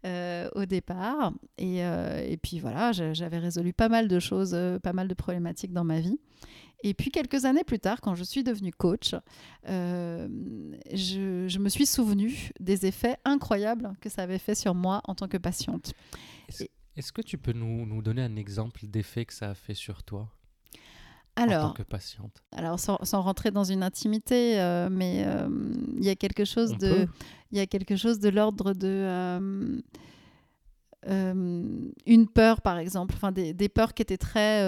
au 0.56 0.66
départ. 0.66 1.34
Et, 1.58 1.80
et 1.80 2.38
puis 2.42 2.60
voilà, 2.60 2.92
j'avais 2.92 3.38
résolu 3.38 3.74
pas 3.74 3.90
mal 3.90 4.08
de 4.08 4.20
choses, 4.20 4.58
pas 4.82 4.94
mal 4.94 5.08
de 5.08 5.14
problématiques 5.14 5.74
dans 5.74 5.84
ma 5.84 6.00
vie. 6.00 6.20
Et 6.84 6.94
puis 6.94 7.12
quelques 7.12 7.46
années 7.46 7.64
plus 7.64 7.80
tard, 7.80 8.00
quand 8.02 8.16
je 8.16 8.24
suis 8.24 8.44
devenue 8.44 8.72
coach, 8.72 9.14
euh, 9.68 10.28
je, 10.94 11.60
me 11.60 11.70
suis 11.70 11.86
souvenue 11.86 12.52
des 12.60 12.86
effets 12.86 13.18
incroyables 13.26 13.94
que 14.00 14.10
ça 14.10 14.24
avait 14.24 14.38
fait 14.38 14.56
sur 14.56 14.76
moi 14.76 15.02
en 15.06 15.16
tant 15.16 15.28
que 15.28 15.38
patiente. 15.38 15.94
Est-ce 16.96 17.12
que 17.12 17.22
tu 17.22 17.38
peux 17.38 17.54
nous, 17.54 17.86
nous 17.86 18.02
donner 18.02 18.22
un 18.22 18.36
exemple 18.36 18.88
d'effet 18.88 19.26
que 19.26 19.34
ça 19.34 19.50
a 19.50 19.56
fait 19.56 19.74
sur 19.74 20.04
toi? 20.04 20.30
Alors, 21.40 21.66
en 21.66 21.68
tant 21.70 21.74
que 21.74 21.84
patiente. 21.84 22.44
Alors, 22.56 22.80
sans, 22.80 22.98
rentrer 23.22 23.52
dans 23.52 23.64
une 23.64 23.84
intimité, 23.84 24.60
euh, 24.60 24.90
mais 24.92 25.24
euh, 25.26 25.48
il 25.98 26.04
y 26.04 26.10
a 26.10 26.16
quelque 26.16 26.46
chose 26.46 26.78
de, 26.78 27.08
il 27.52 27.58
y 27.58 27.62
a 27.62 27.68
quelque 27.68 27.96
chose 27.96 28.20
de 28.20 28.30
l'ordre 28.30 28.74
de 28.74 29.06
euh, 31.08 31.64
une 32.06 32.28
peur, 32.28 32.62
par 32.62 32.78
exemple, 32.78 33.14
enfin 33.16 33.32
des, 33.32 33.70
peurs 33.70 33.94
qui 33.94 34.02
étaient 34.02 34.18
très, 34.18 34.62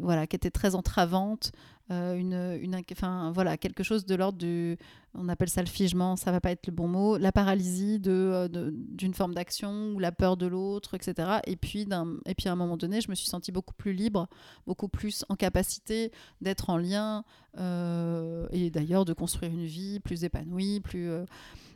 voilà, 0.00 0.26
qui 0.26 0.36
étaient 0.36 0.50
très 0.50 0.74
entravantes, 0.74 1.52
une, 1.90 2.58
une, 2.60 2.80
enfin, 2.92 3.32
voilà, 3.34 3.56
quelque 3.56 3.82
chose 3.82 4.04
de 4.04 4.14
l'ordre 4.14 4.38
du, 4.38 4.76
on 5.14 5.28
appelle 5.28 5.48
ça 5.48 5.62
le 5.62 5.68
figement, 5.68 6.16
ça 6.16 6.30
va 6.30 6.40
pas 6.40 6.50
être 6.50 6.66
le 6.66 6.72
bon 6.72 6.86
mot, 6.88 7.16
la 7.16 7.32
paralysie 7.32 7.98
de, 7.98 8.48
d'une 8.72 9.14
forme 9.14 9.34
d'action 9.34 9.92
ou 9.94 9.98
la 9.98 10.12
peur 10.12 10.36
de 10.36 10.46
l'autre, 10.46 10.94
etc. 10.94 11.38
Et 11.46 11.56
puis, 11.56 11.86
d'un, 11.86 12.16
et 12.26 12.34
puis 12.34 12.48
à 12.48 12.52
un 12.52 12.56
moment 12.56 12.76
donné, 12.76 13.00
je 13.00 13.10
me 13.10 13.14
suis 13.14 13.28
sentie 13.28 13.52
beaucoup 13.52 13.74
plus 13.74 13.92
libre, 13.92 14.28
beaucoup 14.66 14.88
plus 14.88 15.24
en 15.28 15.34
capacité 15.34 16.12
d'être 16.40 16.70
en 16.70 16.76
lien 16.76 17.24
et 17.56 18.70
d'ailleurs 18.70 19.04
de 19.04 19.12
construire 19.12 19.50
une 19.50 19.64
vie 19.66 19.98
plus 20.00 20.24
épanouie, 20.24 20.80
plus 20.80 21.10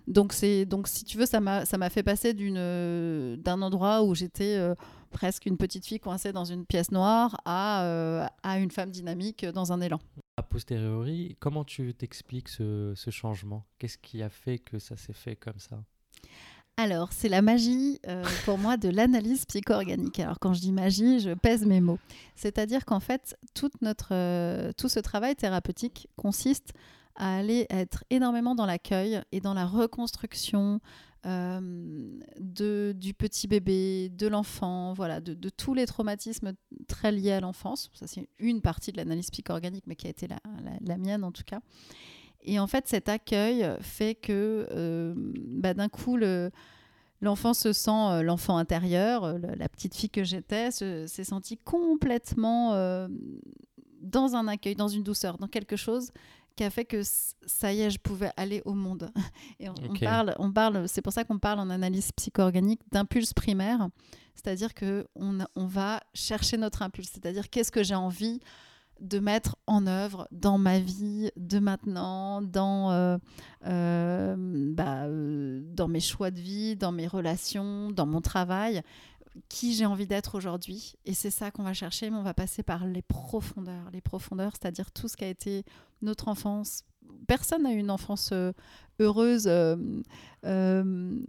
donc, 0.07 0.35
donc 0.67 0.89
si 0.89 1.05
tu 1.05 1.17
veux, 1.19 1.27
ça 1.27 1.41
m'a, 1.41 1.91
fait 1.91 2.03
passer 2.03 2.35
euh, 2.39 3.37
d'un 3.37 3.63
endroit 3.63 4.03
où 4.03 4.15
j'étais 4.15 4.57
euh, 4.57 4.75
presque 5.11 5.47
une 5.47 5.57
petite 5.57 5.87
fille 5.87 6.01
coincée 6.01 6.33
dans 6.33 6.45
une 6.45 6.67
pièce 6.67 6.91
noire 6.91 7.41
à, 7.45 7.85
euh, 7.85 8.27
à 8.43 8.59
une 8.59 8.71
femme 8.71 8.91
dynamique 8.91 9.45
dans 9.47 9.73
un 9.73 9.81
élan. 9.81 10.01
A 10.37 10.43
posteriori, 10.43 11.37
comment 11.39 11.65
tu 11.65 11.95
t'expliques 11.95 12.49
ce, 12.49 12.93
ce 12.97 13.11
changement? 13.11 13.65
Qu'est-ce 13.79 13.99
qui 13.99 14.23
a 14.23 14.29
fait 14.29 14.59
que 14.59 14.79
ça 14.79 14.97
s'est 14.97 15.13
fait 15.13 15.37
comme 15.37 15.59
ça? 15.59 15.83
Alors, 16.79 17.13
c'est 17.13 17.29
la 17.29 17.43
magie 17.43 18.01
pour 18.47 18.57
moi 18.57 18.79
de 18.79 18.89
l'analyse 18.89 19.45
psycho-organique. 19.45 20.19
Alors, 20.19 20.39
quand 20.41 20.55
je 20.55 20.61
dis 20.61 20.73
magie, 20.73 21.21
je 21.21 21.35
pèse 21.35 21.67
mes 21.67 21.83
mots. 21.83 21.99
C'est-à-dire 22.35 22.87
qu'en 22.87 22.99
fait, 22.99 23.37
toute 23.53 23.83
notre, 23.83 24.73
tout 24.73 24.89
ce 24.89 24.99
travail 24.99 25.37
thérapeutique 25.37 26.09
consiste 26.17 26.73
à 27.15 27.37
aller 27.37 27.67
être 27.71 28.05
énormément 28.11 28.55
dans 28.55 28.67
l'accueil 28.67 29.21
et 29.33 29.41
dans 29.41 29.55
la 29.55 29.67
reconstruction 29.67 30.81
euh, 31.25 31.61
de, 32.41 32.93
du 32.97 33.15
petit 33.15 33.47
bébé, 33.47 34.09
de 34.09 34.27
l'enfant, 34.27 34.93
voilà, 34.93 35.21
de, 35.21 35.49
tous 35.51 35.73
les 35.73 35.87
traumatismes 35.87 36.55
très 36.89 37.13
liés 37.13 37.33
à 37.33 37.41
l'enfance. 37.41 37.91
Ça, 37.95 38.09
c'est 38.09 38.29
une 38.41 38.61
partie 38.61 38.91
de 38.91 38.97
l'analyse 38.97 39.31
psycho-organique, 39.31 39.85
mais 39.87 39.95
qui 39.95 40.09
a 40.09 40.11
été 40.11 40.27
la, 40.27 40.41
la, 40.81 40.97
mienne 40.99 41.23
en 41.23 41.31
tout 41.31 41.45
cas. 41.45 41.61
Et 42.43 42.59
en 42.59 42.67
fait, 42.67 42.89
cet 42.89 43.09
accueil 43.09 43.65
fait 43.81 44.17
que 44.17 44.67
euh, 44.73 45.15
bah, 45.17 45.75
d'un 45.75 45.89
coup, 45.89 46.17
le, 46.17 46.51
l'enfant 47.21 47.55
se 47.55 47.73
sent, 47.73 47.91
euh, 47.91 48.23
l'enfant 48.23 48.57
intérieur, 48.57 49.23
euh, 49.23 49.39
la 49.39 49.69
petite 49.69 49.95
fille 49.95 50.11
que 50.11 50.25
j'étais, 50.25 50.73
s'est 50.73 51.25
sentie 51.25 51.57
complètement 51.59 53.07
dans 54.01 54.35
un 54.35 54.49
accueil, 54.49 54.75
dans 54.75 54.89
une 54.89 55.05
douceur, 55.05 55.39
dans 55.39 55.47
quelque 55.47 55.77
chose 55.77 56.11
qui 56.57 56.65
a 56.65 56.71
fait 56.71 56.85
que 56.85 57.03
ça 57.03 57.73
y 57.73 57.81
est, 57.81 57.91
je 57.91 57.99
pouvais 57.99 58.31
aller 58.37 58.63
au 58.65 58.75
monde. 58.75 59.11
Et 59.61 59.69
on, 59.69 59.73
okay. 59.73 59.89
on 59.91 59.99
parle, 59.99 60.35
on 60.39 60.53
parle, 60.53 60.89
c'est 60.89 61.03
pour 61.03 61.13
ça 61.13 61.25
qu'on 61.25 61.39
parle 61.39 61.61
en 61.61 61.71
analyse 61.71 62.13
psycho-organique 62.13 62.81
d'impulse 62.91 63.33
primaire, 63.33 63.89
c'est-à-dire 64.35 64.75
que 64.75 65.07
on, 65.15 65.39
on, 65.57 65.67
va 65.67 66.01
chercher 66.15 66.57
notre 66.57 66.83
impulse, 66.83 67.11
c'est-à-dire 67.13 67.51
qu'est-ce 67.51 67.73
que 67.73 67.83
j'ai 67.83 67.95
envie 67.95 68.41
de 69.03 69.19
mettre 69.19 69.57
en 69.67 69.87
œuvre 69.87 70.29
dans 70.31 70.59
ma 70.59 70.79
vie 70.79 71.31
de 71.37 71.59
maintenant, 71.59 72.41
dans, 72.41 72.93
euh, 72.93 73.19
euh, 73.67 74.37
bah, 74.39 75.05
euh, 75.07 75.61
dans 75.65 75.89
mes 75.89 76.01
choix 76.01 76.31
de 76.31 76.41
vie, 76.41 76.77
dans 76.77 76.93
mes 76.93 77.09
relations, 77.09 77.91
dans 77.91 78.07
mon 78.07 78.21
travail, 78.21 78.81
qui 79.49 79.75
j'ai 79.75 79.87
envie 79.87 80.07
d'être 80.07 80.35
aujourd'hui. 80.35 80.95
Et 81.05 81.15
c'est 81.15 81.31
ça 81.31 81.51
qu'on 81.51 81.63
va 81.63 81.75
chercher, 81.75 82.11
mais 82.11 82.17
on 82.17 82.23
va 82.23 82.35
passer 82.35 82.63
par 82.63 82.87
les 82.87 83.03
profondeurs. 83.03 83.91
Les 83.93 84.01
profondeurs, 84.01 84.53
c'est-à-dire 84.53 84.91
tout 84.91 85.09
ce 85.09 85.17
qui 85.17 85.25
a 85.25 85.29
été 85.29 85.65
notre 86.01 86.29
enfance. 86.29 86.85
Personne 87.27 87.65
n'a 87.65 87.73
eu 87.73 87.79
une 87.79 87.91
enfance 87.91 88.31
euh, 88.33 88.53
heureuse 89.01 89.47
euh, 89.47 89.77
euh, 90.45 91.21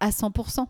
à 0.00 0.10
100%. 0.10 0.66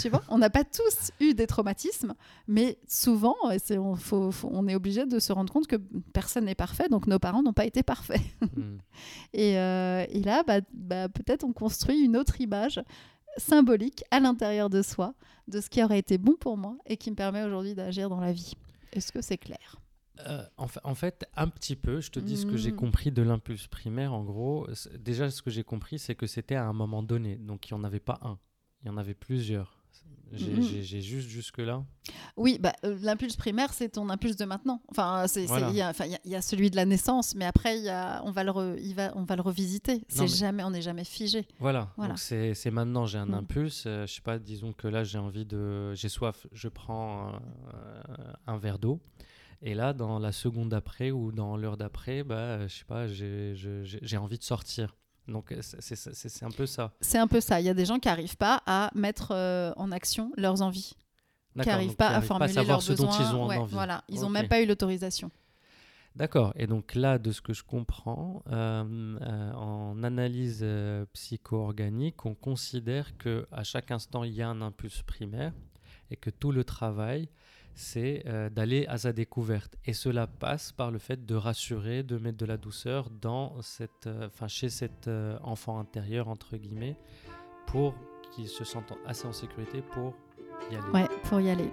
tu 0.00 0.08
vois, 0.08 0.22
on 0.28 0.38
n'a 0.38 0.50
pas 0.50 0.62
tous 0.62 1.10
eu 1.18 1.34
des 1.34 1.46
traumatismes, 1.46 2.14
mais 2.46 2.78
souvent, 2.86 3.34
c'est, 3.58 3.78
on, 3.78 3.96
faut, 3.96 4.30
faut, 4.30 4.50
on, 4.52 4.68
est 4.68 4.74
obligé 4.74 5.06
de 5.06 5.18
se 5.18 5.32
rendre 5.32 5.52
compte 5.52 5.66
que 5.66 5.76
personne 6.12 6.44
n'est 6.44 6.54
parfait, 6.54 6.88
donc 6.90 7.06
nos 7.06 7.18
parents 7.18 7.42
n'ont 7.42 7.54
pas 7.54 7.64
été 7.64 7.82
parfaits. 7.82 8.20
mm. 8.42 8.76
et, 9.32 9.58
euh, 9.58 10.04
et, 10.10 10.20
là, 10.20 10.42
bah, 10.46 10.60
bah, 10.72 11.08
peut-être 11.08 11.44
on 11.44 11.52
construit 11.52 12.00
une 12.00 12.16
autre 12.16 12.40
image 12.40 12.80
symbolique 13.36 14.04
à 14.10 14.20
l'intérieur 14.20 14.70
de 14.70 14.82
soi 14.82 15.14
de 15.48 15.60
ce 15.60 15.68
qui 15.68 15.82
aurait 15.82 15.98
été 15.98 16.18
bon 16.18 16.34
pour 16.38 16.56
moi 16.56 16.76
et 16.86 16.96
qui 16.96 17.10
me 17.10 17.16
permet 17.16 17.42
aujourd'hui 17.42 17.74
d'agir 17.74 18.08
dans 18.08 18.20
la 18.20 18.32
vie. 18.32 18.54
Est-ce 18.92 19.12
que 19.12 19.20
c'est 19.20 19.38
clair? 19.38 19.76
Euh, 20.26 20.44
en, 20.56 20.68
fa 20.68 20.80
en, 20.84 20.94
fait, 20.94 21.26
un 21.36 21.48
petit 21.48 21.74
peu. 21.74 22.00
Je 22.00 22.10
te 22.10 22.20
dis 22.20 22.34
mmh. 22.34 22.36
ce 22.36 22.46
que 22.46 22.56
j'ai 22.56 22.72
compris 22.72 23.10
de 23.10 23.22
l'impulse 23.22 23.66
primaire. 23.66 24.12
En 24.12 24.22
gros, 24.22 24.68
déjà, 24.98 25.30
ce 25.30 25.42
que 25.42 25.50
j'ai 25.50 25.64
compris, 25.64 25.98
c'est 25.98 26.14
que 26.14 26.26
c'était 26.26 26.54
à 26.54 26.64
un 26.64 26.72
moment 26.72 27.02
donné. 27.02 27.36
Donc, 27.36 27.68
il 27.68 27.74
n'y 27.74 27.80
en 27.80 27.84
avait 27.84 28.00
pas 28.00 28.18
un. 28.22 28.38
Il 28.82 28.86
y 28.86 28.90
en 28.90 28.96
avait 28.96 29.14
plusieurs. 29.14 29.83
J'ai 30.36 30.98
mmh. 30.98 31.00
juste 31.00 31.28
jusque-là. 31.28 31.84
Oui, 32.36 32.58
bah, 32.60 32.72
euh, 32.84 32.98
l'impulse 33.02 33.36
primaire, 33.36 33.72
c'est 33.72 33.90
ton 33.90 34.08
impulse 34.10 34.36
de 34.36 34.44
maintenant. 34.44 34.80
Enfin, 34.88 35.26
il 35.36 35.46
voilà. 35.46 35.70
y, 35.70 35.76
y, 35.76 36.30
y, 36.30 36.34
a 36.34 36.42
celui 36.42 36.70
de 36.70 36.76
la 36.76 36.84
naissance, 36.84 37.34
mais 37.34 37.44
après, 37.44 37.78
y 37.78 37.88
a, 37.88 38.22
on, 38.24 38.30
va 38.30 38.42
le 38.42 38.50
re, 38.50 38.76
il 38.78 38.94
va, 38.94 39.12
on 39.16 39.22
va 39.22 39.36
le 39.36 39.42
revisiter. 39.42 40.02
Mais... 40.18 40.26
jamais, 40.26 40.64
on 40.64 40.70
n'est 40.70 40.82
jamais 40.82 41.04
figé. 41.04 41.46
Voilà, 41.60 41.92
voilà. 41.96 42.16
c'est 42.16 42.70
maintenant, 42.70 43.06
j'ai 43.06 43.18
un 43.18 43.26
mmh. 43.26 43.34
impulse. 43.34 43.84
Euh, 43.86 44.06
je 44.06 44.14
sais 44.14 44.20
pas, 44.22 44.38
disons 44.38 44.72
que 44.72 44.88
là, 44.88 45.04
j'ai 45.04 45.18
envie 45.18 45.44
de. 45.44 45.94
J'ai 45.94 46.08
soif, 46.08 46.46
je 46.52 46.68
prends 46.68 47.32
euh, 47.32 48.02
un 48.46 48.58
verre 48.58 48.78
d'eau. 48.78 49.00
Et 49.62 49.74
là, 49.74 49.92
dans 49.92 50.18
la 50.18 50.32
seconde 50.32 50.70
d'après 50.70 51.10
ou 51.10 51.32
dans 51.32 51.56
l'heure 51.56 51.76
d'après, 51.76 52.22
bah, 52.22 52.66
je 52.66 52.74
sais 52.74 52.84
pas, 52.84 53.06
j'ai 53.06 54.16
envie 54.16 54.38
de 54.38 54.42
sortir. 54.42 54.94
Donc 55.28 55.54
c'est 55.60 56.42
un 56.42 56.50
peu 56.50 56.66
ça. 56.66 56.92
C'est 57.00 57.18
un 57.18 57.26
peu 57.26 57.40
ça. 57.40 57.60
Il 57.60 57.66
y 57.66 57.68
a 57.68 57.74
des 57.74 57.86
gens 57.86 57.98
qui 57.98 58.08
n'arrivent 58.08 58.36
pas 58.36 58.62
à 58.66 58.90
mettre 58.94 59.32
euh, 59.32 59.72
en 59.76 59.90
action 59.90 60.32
leurs 60.36 60.62
envies, 60.62 60.92
qui 61.60 61.68
n'arrivent 61.68 61.96
pas 61.96 62.08
à 62.08 62.20
formuler 62.20 62.54
pas 62.54 62.64
leurs 62.64 62.82
ce 62.82 62.92
besoins. 62.92 63.06
Dont 63.06 63.24
ils 63.24 63.34
ont 63.34 63.46
ouais, 63.46 63.56
envie. 63.56 63.72
Voilà, 63.72 64.04
ils 64.08 64.16
n'ont 64.16 64.24
okay. 64.24 64.32
même 64.32 64.48
pas 64.48 64.60
eu 64.60 64.66
l'autorisation. 64.66 65.30
D'accord. 66.16 66.52
Et 66.56 66.68
donc 66.68 66.94
là, 66.94 67.18
de 67.18 67.32
ce 67.32 67.40
que 67.40 67.52
je 67.52 67.64
comprends, 67.64 68.44
euh, 68.48 69.18
euh, 69.20 69.52
en 69.54 70.02
analyse 70.04 70.60
euh, 70.62 71.04
psycho-organique, 71.12 72.24
on 72.24 72.34
considère 72.34 73.16
que 73.18 73.48
à 73.50 73.64
chaque 73.64 73.90
instant 73.90 74.22
il 74.22 74.32
y 74.32 74.42
a 74.42 74.48
un 74.48 74.60
impulse 74.60 75.02
primaire 75.02 75.52
et 76.10 76.16
que 76.16 76.30
tout 76.30 76.52
le 76.52 76.62
travail 76.62 77.28
c'est 77.74 78.22
euh, 78.26 78.48
d'aller 78.48 78.86
à 78.86 78.98
sa 78.98 79.12
découverte. 79.12 79.76
Et 79.84 79.92
cela 79.92 80.26
passe 80.26 80.72
par 80.72 80.90
le 80.90 80.98
fait 80.98 81.26
de 81.26 81.34
rassurer, 81.34 82.02
de 82.02 82.18
mettre 82.18 82.38
de 82.38 82.46
la 82.46 82.56
douceur 82.56 83.10
dans 83.10 83.60
cette, 83.62 84.06
euh, 84.06 84.28
chez 84.46 84.70
cet 84.70 85.08
euh, 85.08 85.38
enfant 85.42 85.78
intérieur, 85.78 86.28
entre 86.28 86.56
guillemets, 86.56 86.96
pour 87.66 87.94
qu'il 88.32 88.48
se 88.48 88.64
sente 88.64 88.92
assez 89.06 89.26
en 89.26 89.32
sécurité 89.32 89.82
pour 89.82 90.14
y 90.70 90.76
aller. 90.76 90.90
Ouais, 90.92 91.08
pour 91.24 91.40
y 91.40 91.50
aller. 91.50 91.70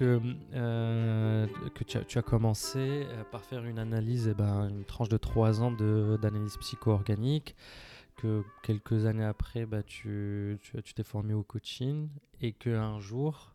Que, 0.00 0.18
euh, 0.54 1.46
que 1.74 1.84
tu, 1.84 1.98
as, 1.98 2.04
tu, 2.04 2.22
commencé 2.22 3.06
par 3.30 3.44
faire 3.44 3.66
une 3.66 3.78
analyse, 3.78 4.28
eh 4.28 4.34
ben, 4.34 4.70
une 4.70 4.84
tranche 4.86 5.10
de 5.10 5.18
trois 5.18 5.60
ans 5.60 5.70
d'analyse 5.70 6.56
psycho-organique, 6.56 7.54
que 8.16 8.42
quelques 8.62 9.04
années 9.04 9.24
après, 9.24 9.66
bah, 9.66 9.82
tu 9.82 10.58
t'es 10.72 10.80
tu, 10.80 11.02
formé 11.04 11.34
au 11.34 11.42
coaching 11.42 12.08
et 12.40 12.52
qu'un 12.52 12.98
jour... 12.98 13.54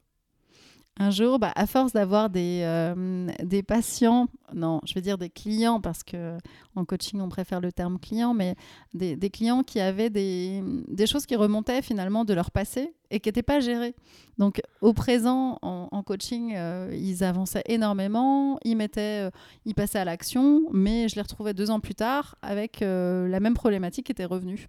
Un 0.97 1.11
jour, 1.11 1.39
bah, 1.39 1.51
à 1.55 1.67
force 1.67 1.91
d'avoir 1.91 2.29
des, 2.29 2.61
euh, 2.63 3.61
patients, 3.67 4.27
non, 4.53 4.79
je 4.85 4.93
vais 4.93 5.01
dire 5.01 5.17
des 5.17 5.29
clients, 5.29 5.81
parce 5.81 6.03
que 6.03 6.37
en 6.73 6.85
coaching, 6.85 7.19
on 7.19 7.27
préfère 7.27 7.59
le 7.59 7.73
terme 7.73 7.99
client, 7.99 8.33
mais 8.33 8.55
des, 8.93 9.29
clients 9.29 9.63
qui 9.63 9.81
avaient 9.81 10.09
des, 10.09 10.63
choses 11.05 11.25
qui 11.25 11.35
remontaient 11.35 11.81
finalement 11.81 12.23
de 12.23 12.33
leur 12.33 12.49
passé 12.49 12.93
et 13.11 13.19
qui 13.19 13.27
n'étaient 13.27 13.43
pas 13.43 13.59
gérées. 13.59 13.93
Donc 14.37 14.61
au 14.79 14.93
présent, 14.93 15.59
en, 15.61 16.03
coaching, 16.03 16.53
euh, 16.55 16.89
ils 16.93 17.25
avançaient 17.25 17.63
énormément, 17.65 18.57
ils, 18.63 18.77
mettaient, 18.77 19.27
euh, 19.27 19.31
ils 19.65 19.75
passaient 19.75 19.99
à 19.99 20.05
l'action, 20.05 20.63
mais 20.71 21.09
je 21.09 21.15
les 21.15 21.21
retrouvais 21.23 21.53
deux 21.53 21.71
ans 21.71 21.81
plus 21.81 21.95
tard 21.95 22.35
avec 22.41 22.79
la 22.79 23.39
même 23.41 23.53
problématique 23.53 24.05
qui 24.05 24.13
était 24.13 24.23
revenue. 24.23 24.65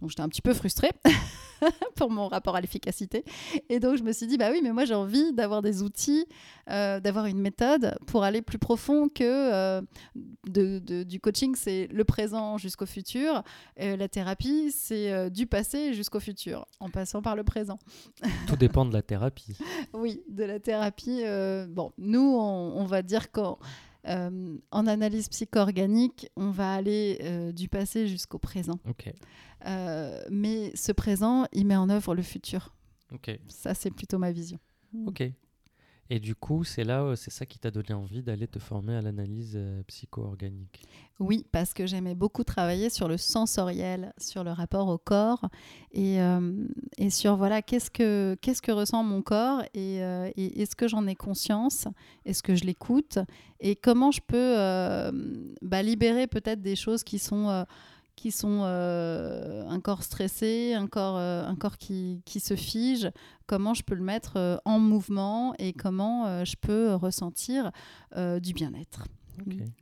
Donc 0.00 0.10
j'étais 0.10 0.22
un 0.22 0.28
petit 0.28 0.42
peu 0.42 0.52
frustrée 0.54 0.90
pour 1.96 2.10
mon 2.10 2.28
rapport 2.28 2.56
à 2.56 2.60
l'efficacité. 2.60 3.24
Et 3.68 3.80
donc 3.80 3.96
je 3.96 4.02
me 4.02 4.12
suis 4.12 4.26
dit, 4.26 4.36
bah 4.36 4.48
oui, 4.50 4.60
mais 4.62 4.72
moi 4.72 4.84
j'ai 4.84 4.94
envie 4.94 5.32
d'avoir 5.32 5.62
des 5.62 5.82
outils, 5.82 6.26
euh, 6.70 7.00
d'avoir 7.00 7.26
une 7.26 7.38
méthode 7.40 7.96
pour 8.06 8.24
aller 8.24 8.42
plus 8.42 8.58
profond 8.58 9.08
que 9.08 9.22
euh, 9.24 9.80
de, 10.46 10.78
de, 10.78 11.02
du 11.04 11.20
coaching, 11.20 11.54
c'est 11.56 11.88
le 11.90 12.04
présent 12.04 12.58
jusqu'au 12.58 12.86
futur. 12.86 13.42
Et 13.76 13.96
la 13.96 14.08
thérapie, 14.08 14.70
c'est 14.72 15.12
euh, 15.12 15.30
du 15.30 15.46
passé 15.46 15.94
jusqu'au 15.94 16.20
futur, 16.20 16.66
en 16.80 16.90
passant 16.90 17.22
par 17.22 17.36
le 17.36 17.44
présent. 17.44 17.78
Tout 18.46 18.56
dépend 18.56 18.84
de 18.84 18.92
la 18.92 19.02
thérapie. 19.02 19.56
oui, 19.92 20.22
de 20.28 20.44
la 20.44 20.60
thérapie. 20.60 21.22
euh, 21.24 21.66
bon, 21.68 21.92
nous, 21.98 22.20
on, 22.38 22.76
on 22.76 22.84
va 22.84 23.02
dire 23.02 23.30
qu'en 23.30 23.58
euh, 24.06 24.58
en 24.70 24.86
analyse 24.86 25.28
psycho-organique, 25.28 26.28
on 26.36 26.50
va 26.50 26.74
aller 26.74 27.18
euh, 27.22 27.52
du 27.52 27.68
passé 27.68 28.06
jusqu'au 28.06 28.38
présent. 28.38 28.78
Okay. 28.88 29.14
Euh, 29.66 30.22
mais 30.30 30.72
ce 30.74 30.92
présent, 30.92 31.46
il 31.52 31.66
met 31.66 31.76
en 31.76 31.88
œuvre 31.88 32.14
le 32.14 32.22
futur. 32.22 32.74
Okay. 33.12 33.40
Ça, 33.48 33.74
c'est 33.74 33.90
plutôt 33.90 34.18
ma 34.18 34.32
vision. 34.32 34.58
Ok. 35.06 35.22
Et 36.10 36.20
du 36.20 36.34
coup, 36.34 36.64
c'est 36.64 36.84
là, 36.84 37.14
c'est 37.16 37.30
ça 37.30 37.46
qui 37.46 37.58
t'a 37.58 37.70
donné 37.70 37.94
envie 37.94 38.22
d'aller 38.22 38.46
te 38.46 38.58
former 38.58 38.94
à 38.94 39.00
l'analyse 39.02 39.54
euh, 39.56 39.82
psycho-organique? 39.84 40.86
Oui, 41.20 41.46
parce 41.52 41.72
que 41.72 41.86
j'aimais 41.86 42.16
beaucoup 42.16 42.42
travailler 42.42 42.90
sur 42.90 43.06
le 43.06 43.16
sensoriel, 43.16 44.12
sur 44.18 44.42
le 44.42 44.50
rapport 44.50 44.88
au 44.88 44.98
corps 44.98 45.48
et, 45.92 46.20
euh, 46.20 46.66
et 46.98 47.08
sur 47.08 47.36
voilà 47.36 47.62
qu'est-ce 47.62 47.88
que 47.88 48.36
qu'est-ce 48.42 48.60
que 48.60 48.72
ressent 48.72 49.04
mon 49.04 49.22
corps 49.22 49.62
et, 49.74 50.02
euh, 50.02 50.30
est-ce 50.36 50.74
que 50.74 50.88
j'en 50.88 51.06
ai 51.06 51.14
conscience, 51.14 51.86
est-ce 52.24 52.42
que 52.42 52.56
je 52.56 52.64
l'écoute? 52.64 53.20
Et 53.60 53.76
comment 53.76 54.10
je 54.10 54.20
peux 54.26 54.36
euh, 54.58 55.12
bah, 55.62 55.82
libérer 55.82 56.26
peut-être 56.26 56.62
des 56.62 56.76
choses 56.76 57.04
qui 57.04 57.20
sont 57.20 57.64
qui 58.16 58.30
sont 58.30 58.60
euh, 58.62 59.68
un 59.68 59.80
corps 59.80 60.02
stressé, 60.02 60.74
un 60.74 60.86
corps, 60.86 61.16
euh, 61.18 61.52
qui, 61.78 62.40
se 62.40 62.56
fige, 62.56 63.10
comment 63.46 63.74
je 63.74 63.82
peux 63.82 63.94
le 63.94 64.02
mettre 64.02 64.36
euh, 64.36 64.56
en 64.64 64.78
mouvement 64.78 65.54
et 65.58 65.72
comment 65.72 66.44
je 66.44 66.56
peux 66.60 66.94
ressentir 66.94 67.70
du 68.14 68.52
bien-être. 68.52 69.04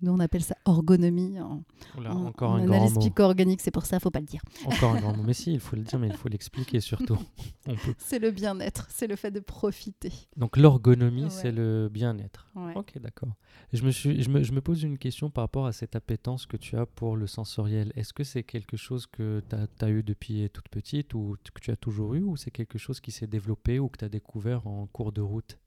Nous, 0.03 0.13
on 0.13 0.19
appelle 0.21 0.43
ça 0.43 0.57
ergonomie 0.67 1.41
en, 1.41 1.63
Oula, 1.99 2.15
en- 2.15 2.27
encore 2.27 2.51
en 2.53 2.55
un 2.57 2.65
grand 2.65 2.75
analyse 2.77 2.95
mot. 2.95 3.01
psycho-organique. 3.01 3.61
C'est 3.61 3.71
pour 3.71 3.87
ça, 3.87 4.01
faut 4.01 4.11
pas 4.11 4.21
le 4.21 4.27
dire. 4.27 4.43
Encore 4.67 4.93
un 4.93 5.01
grand 5.01 5.17
mot. 5.17 5.23
Mais 5.25 5.33
si, 5.35 5.53
il 5.53 5.61
faut 5.61 5.77
le 5.77 5.83
dire, 5.83 5.99
mais 5.99 6.09
il 6.09 6.17
faut 6.17 6.29
l'expliquer 6.29 6.81
surtout. 6.81 7.19
C'est 7.99 8.19
le 8.19 8.31
bien-être, 8.31 8.87
c'est 8.91 9.07
le 9.07 9.17
fait 9.17 9.31
de 9.31 9.41
profiter. 9.41 10.13
Donc 10.37 10.57
l'ergonomie, 10.57 11.25
Ouais. 11.25 11.31
c'est 11.31 11.53
le 11.53 11.89
bien-être. 11.91 12.51
Ouais. 12.57 12.73
Ok, 12.77 12.99
d'accord. 12.99 13.31
Je 13.73 13.83
me, 13.85 13.91
suis, 13.91 14.23
je, 14.23 14.29
me, 14.31 14.43
je 14.43 14.53
me 14.53 14.61
pose 14.61 14.83
une 14.83 14.99
question 14.99 15.31
par 15.31 15.45
rapport 15.45 15.67
à 15.67 15.73
cette 15.73 15.95
appétence 15.97 16.47
que 16.47 16.57
tu 16.57 16.77
as 16.77 16.87
pour 16.87 17.17
le 17.17 17.27
sensoriel. 17.27 17.93
Est-ce 17.95 18.13
que 18.13 18.25
c'est 18.25 18.43
quelque 18.43 18.77
chose 18.77 19.07
que 19.07 19.43
tu 19.49 19.85
as, 19.85 19.89
eu 19.91 20.03
depuis 20.03 20.49
toute 20.53 20.69
petite 20.69 21.15
ou 21.15 21.37
que 21.55 21.61
tu 21.61 21.71
as 21.71 21.77
toujours 21.77 22.15
eu 22.15 22.23
ou 22.23 22.37
c'est 22.37 22.51
quelque 22.51 22.79
chose 22.79 23.01
qui 23.01 23.13
s'est 23.13 23.27
développé 23.29 23.79
ou 23.79 23.89
que 23.89 23.99
tu 23.99 24.05
as 24.05 24.09
découvert 24.09 24.67
en 24.67 24.87
cours 24.87 25.13
de 25.13 25.21
route? 25.21 25.59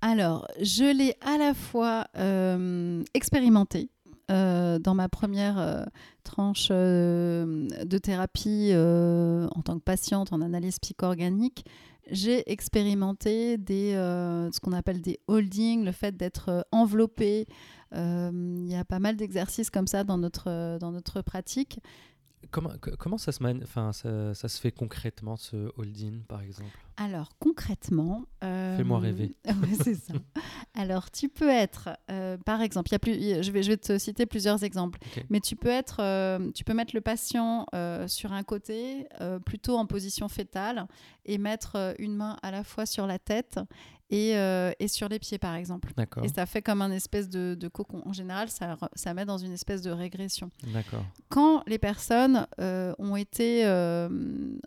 Alors, 0.00 0.46
je 0.60 0.84
l'ai 0.96 1.14
à 1.20 1.38
la 1.38 1.54
fois 1.54 2.06
euh, 2.16 3.02
expérimenté 3.14 3.90
euh, 4.30 4.78
dans 4.78 4.94
ma 4.94 5.08
première 5.08 5.58
euh, 5.58 5.84
tranche 6.22 6.68
de 6.68 7.98
thérapie 7.98 8.72
en 8.74 9.62
tant 9.62 9.78
que 9.78 9.82
patiente 9.82 10.32
en 10.32 10.40
analyse 10.40 10.78
psycho-organique. 10.78 11.64
J'ai 12.10 12.50
expérimenté 12.50 13.58
des, 13.58 13.92
ce 13.92 14.60
qu'on 14.60 14.72
appelle 14.72 15.02
des 15.02 15.20
holdings, 15.26 15.84
le 15.84 15.92
fait 15.92 16.16
d'être 16.16 16.66
enveloppé. 16.72 17.46
Il 17.92 18.68
y 18.68 18.76
a 18.76 18.84
pas 18.84 18.98
mal 18.98 19.16
d'exercices 19.16 19.68
comme 19.68 19.86
ça 19.86 20.04
dans 20.04 20.16
notre, 20.16 20.78
dans 20.78 20.92
notre 20.92 21.22
pratique. 21.22 21.80
Comment, 22.50 23.18
ça, 23.18 23.32
se 23.32 24.32
ça 24.34 24.48
se 24.48 24.60
fait 24.60 24.70
concrètement, 24.70 25.36
ce 25.36 25.70
holding, 25.76 26.22
par 26.22 26.40
exemple? 26.40 26.87
Alors 27.00 27.30
concrètement, 27.38 28.24
euh, 28.42 28.76
Fais-moi 28.76 28.98
rêver. 28.98 29.36
ouais, 29.46 29.84
c'est 29.84 29.94
ça. 29.94 30.14
Alors 30.74 31.12
tu 31.12 31.28
peux 31.28 31.48
être, 31.48 31.90
euh, 32.10 32.36
par 32.38 32.60
exemple, 32.60 32.88
il 32.88 32.92
y 32.92 32.96
a 32.96 32.98
plus, 32.98 33.12
y 33.12 33.42
je 33.42 33.52
vais, 33.52 33.62
je 33.62 33.70
vais 33.70 33.76
te 33.76 33.96
citer 33.98 34.26
plusieurs 34.26 34.64
exemples, 34.64 34.98
mais 35.30 35.38
tu 35.38 35.54
peux 35.54 35.68
être, 35.68 35.98
euh, 36.00 36.50
tu 36.52 36.64
peux 36.64 36.74
mettre 36.74 36.96
le 36.96 37.00
patient 37.00 37.66
sur 38.08 38.32
un 38.32 38.42
côté, 38.42 39.06
plutôt 39.46 39.76
en 39.76 39.86
position 39.86 40.28
fétale, 40.28 40.88
et 41.24 41.38
mettre 41.38 41.94
une 42.00 42.16
main 42.16 42.36
à 42.42 42.50
la 42.50 42.64
fois 42.64 42.84
sur 42.84 43.06
la 43.06 43.20
tête 43.20 43.60
et, 44.10 44.36
euh, 44.36 44.72
et 44.78 44.88
sur 44.88 45.08
les 45.08 45.18
pieds, 45.18 45.38
par 45.38 45.54
exemple. 45.54 45.92
Et 46.24 46.28
ça 46.28 46.46
fait 46.46 46.62
comme 46.62 46.80
un 46.82 46.90
espèce 46.90 47.28
de, 47.28 47.54
de 47.54 47.68
cocon. 47.68 48.02
En 48.06 48.12
général, 48.12 48.48
ça, 48.48 48.74
re- 48.76 48.88
ça 48.94 49.12
met 49.14 49.24
dans 49.26 49.38
une 49.38 49.52
espèce 49.52 49.82
de 49.82 49.90
régression 49.90 50.50
quand 51.28 51.62
les 51.66 51.78
personnes 51.78 52.46
euh, 52.60 52.94
ont 52.98 53.16
été 53.16 53.66
euh, 53.66 54.08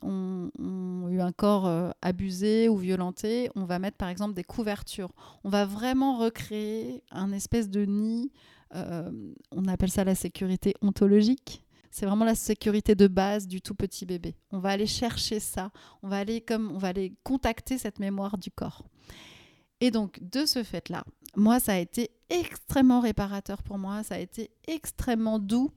ont, 0.02 0.50
ont 0.60 1.10
eu 1.10 1.22
un 1.22 1.32
corps 1.32 1.94
abusé 2.02 2.70
ou 2.70 2.78
violenté, 2.78 3.50
on 3.56 3.66
va 3.66 3.80
mettre 3.80 3.98
par 3.98 4.10
exemple 4.10 4.34
des 4.34 4.44
couvertures. 4.44 5.12
On 5.44 5.50
va 5.50 5.66
vraiment 5.66 6.18
recréer 6.20 7.04
un 7.12 7.32
espèce 7.32 7.70
de 7.70 7.86
nid. 7.86 8.32
on 8.74 9.68
appelle 9.68 9.92
ça 9.92 10.04
la 10.04 10.16
sécurité 10.16 10.74
ontologique. 10.82 11.64
C'est 11.92 12.06
vraiment 12.06 12.26
la 12.26 12.36
sécurité 12.36 12.96
de 12.96 13.08
base 13.08 13.48
du 13.48 13.62
tout 13.62 13.76
petit 13.76 14.06
bébé. 14.06 14.36
On 14.52 14.60
va 14.60 14.70
aller 14.70 14.88
chercher 14.88 15.40
ça. 15.40 15.72
On 16.02 16.08
va 16.08 16.18
aller 16.18 16.40
comme 16.42 16.72
on 16.72 16.78
va 16.78 16.88
aller 16.88 17.14
contacter 17.24 17.78
cette 17.78 18.00
mémoire 18.00 18.38
du 18.38 18.50
corps. 18.50 18.84
Et 19.82 19.92
donc 19.92 20.20
de 20.22 20.46
ce 20.46 20.64
fait-là, 20.64 21.04
moi 21.36 21.60
ça 21.60 21.74
a 21.74 21.78
été 21.78 22.12
extrêmement 22.30 23.02
réparateur 23.02 23.62
pour 23.62 23.78
moi. 23.78 24.04
Ça 24.04 24.16
a 24.16 24.20
été 24.20 24.52
extrêmement 24.68 25.38
doux 25.38 25.72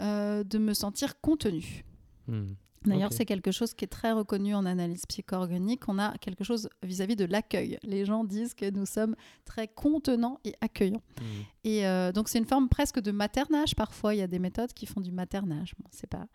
euh, 0.00 0.42
de 0.42 0.58
me 0.58 0.72
sentir 0.74 1.20
contenue. 1.20 1.84
Hmm. 2.26 2.54
D'ailleurs, 2.84 3.12
c'est 3.12 3.24
quelque 3.24 3.50
chose 3.50 3.74
qui 3.74 3.84
est 3.84 3.88
très 3.88 4.12
reconnu 4.12 4.54
en 4.54 4.66
analyse 4.66 5.04
psycho-organique. 5.06 5.88
On 5.88 5.98
a 5.98 6.16
quelque 6.18 6.44
chose 6.44 6.68
vis-à-vis 6.82 7.16
de 7.16 7.24
l'accueil. 7.24 7.78
Les 7.82 8.04
gens 8.04 8.24
disent 8.24 8.54
que 8.54 8.70
nous 8.70 8.86
sommes 8.86 9.16
très 9.44 9.68
contenants 9.68 10.38
et 10.44 10.54
accueillants. 10.60 11.02
Hmm. 11.20 11.42
Et 11.64 11.86
euh, 11.86 12.12
donc, 12.12 12.28
c'est 12.28 12.38
une 12.38 12.46
forme 12.46 12.68
presque 12.68 13.00
de 13.00 13.10
maternage. 13.10 13.74
Parfois, 13.74 14.14
il 14.14 14.18
y 14.18 14.22
a 14.22 14.26
des 14.26 14.38
méthodes 14.38 14.72
qui 14.72 14.86
font 14.86 15.00
du 15.00 15.12
maternage. 15.12 15.74
Bon, 15.78 15.88
c'est 15.90 16.08
pas. 16.08 16.26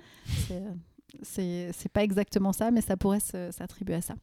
c'est, 1.22 1.70
euh, 1.70 1.72
pas 1.91 2.04
exactement 2.04 2.54
ça, 2.54 2.72
mais 2.72 2.82
ça 2.82 2.98
pourrait 2.98 3.20
s'attribuer 3.20 3.96
à 3.96 4.02
ça. 4.02 4.15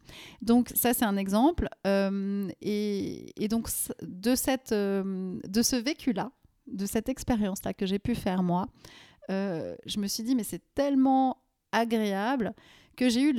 Donc 0.43 0.71
ça, 0.75 0.93
c'est 0.93 1.05
un 1.05 1.17
exemple. 1.17 1.69
Euh, 1.87 2.49
et, 2.61 3.33
et 3.43 3.49
donc 3.49 3.69
de, 4.03 4.35
cette, 4.35 4.73
euh, 4.73 5.39
de 5.47 5.63
ce 5.63 5.77
vécu-là, 5.77 6.33
de 6.67 6.87
cette 6.87 7.09
expérience-là 7.09 7.75
que 7.75 7.87
j'ai 7.87 7.99
pu 7.99 8.15
faire 8.15 8.43
moi, 8.43 8.67
je 9.29 10.01
me 10.01 10.09
suis 10.09 10.25
dit, 10.25 10.35
mais 10.35 10.43
c'est 10.43 10.63
tellement 10.75 11.37
agréable 11.73 12.55
que 12.97 13.09
j'ai 13.09 13.23
eu 13.23 13.33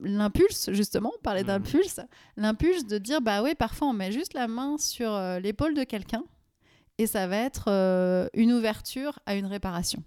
l'impulse, 0.00 0.70
justement, 0.72 1.12
on 1.16 1.22
parlait 1.22 1.42
Mhm. 1.42 1.46
d'impulse, 1.48 2.00
l'impulse 2.36 2.86
de 2.86 2.98
dire, 2.98 3.20
bah 3.20 3.42
oui, 3.42 3.54
parfois 3.54 3.88
on 3.88 3.92
met 3.92 4.12
juste 4.12 4.34
la 4.34 4.48
main 4.48 4.78
sur 4.78 5.12
euh, 5.12 5.38
l'épaule 5.40 5.74
de 5.74 5.84
quelqu'un 5.84 6.24
et 6.98 7.06
ça 7.06 7.26
va 7.26 7.36
être 7.36 7.64
euh, 7.68 8.28
une 8.34 8.52
ouverture 8.52 9.18
à 9.26 9.34
une 9.34 9.46
réparation. 9.46 10.02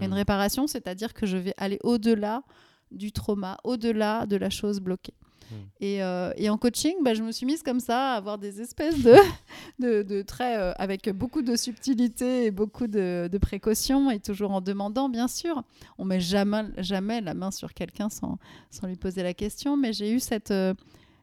Une 0.00 0.10
Hmm. 0.10 0.14
réparation, 0.14 0.66
c'est-à-dire 0.66 1.14
que 1.14 1.24
je 1.24 1.36
vais 1.36 1.54
aller 1.56 1.78
au-delà 1.84 2.42
du 2.90 3.12
trauma, 3.12 3.58
au-delà 3.64 4.26
de 4.26 4.36
la 4.36 4.50
chose 4.50 4.80
bloquée. 4.80 5.14
Mm. 5.50 5.54
Et, 5.80 6.02
euh, 6.02 6.32
et 6.36 6.48
en 6.50 6.58
coaching, 6.58 6.94
bah, 7.02 7.14
je 7.14 7.22
me 7.22 7.32
suis 7.32 7.46
mise 7.46 7.62
comme 7.62 7.80
ça 7.80 8.12
à 8.12 8.16
avoir 8.16 8.38
des 8.38 8.60
espèces 8.60 9.02
de, 9.78 10.02
de, 10.02 10.22
traits 10.22 10.58
euh, 10.58 10.72
avec 10.76 11.08
beaucoup 11.10 11.42
de 11.42 11.56
subtilité 11.56 12.46
et 12.46 12.50
beaucoup 12.50 12.86
de, 12.86 13.28
de 13.30 13.38
précautions 13.38 14.10
et 14.10 14.20
toujours 14.20 14.52
en 14.52 14.60
demandant, 14.60 15.08
bien 15.08 15.28
sûr. 15.28 15.62
On 15.98 16.04
met 16.04 16.20
jamais, 16.20 16.64
jamais 16.78 17.20
la 17.20 17.34
main 17.34 17.50
sur 17.50 17.74
quelqu'un 17.74 18.08
sans, 18.08 18.38
sans 18.70 18.86
lui 18.86 18.96
poser 18.96 19.22
la 19.22 19.34
question, 19.34 19.76
mais 19.76 19.92
j'ai 19.92 20.12
eu 20.12 20.20
cette, 20.20 20.50
euh, 20.50 20.74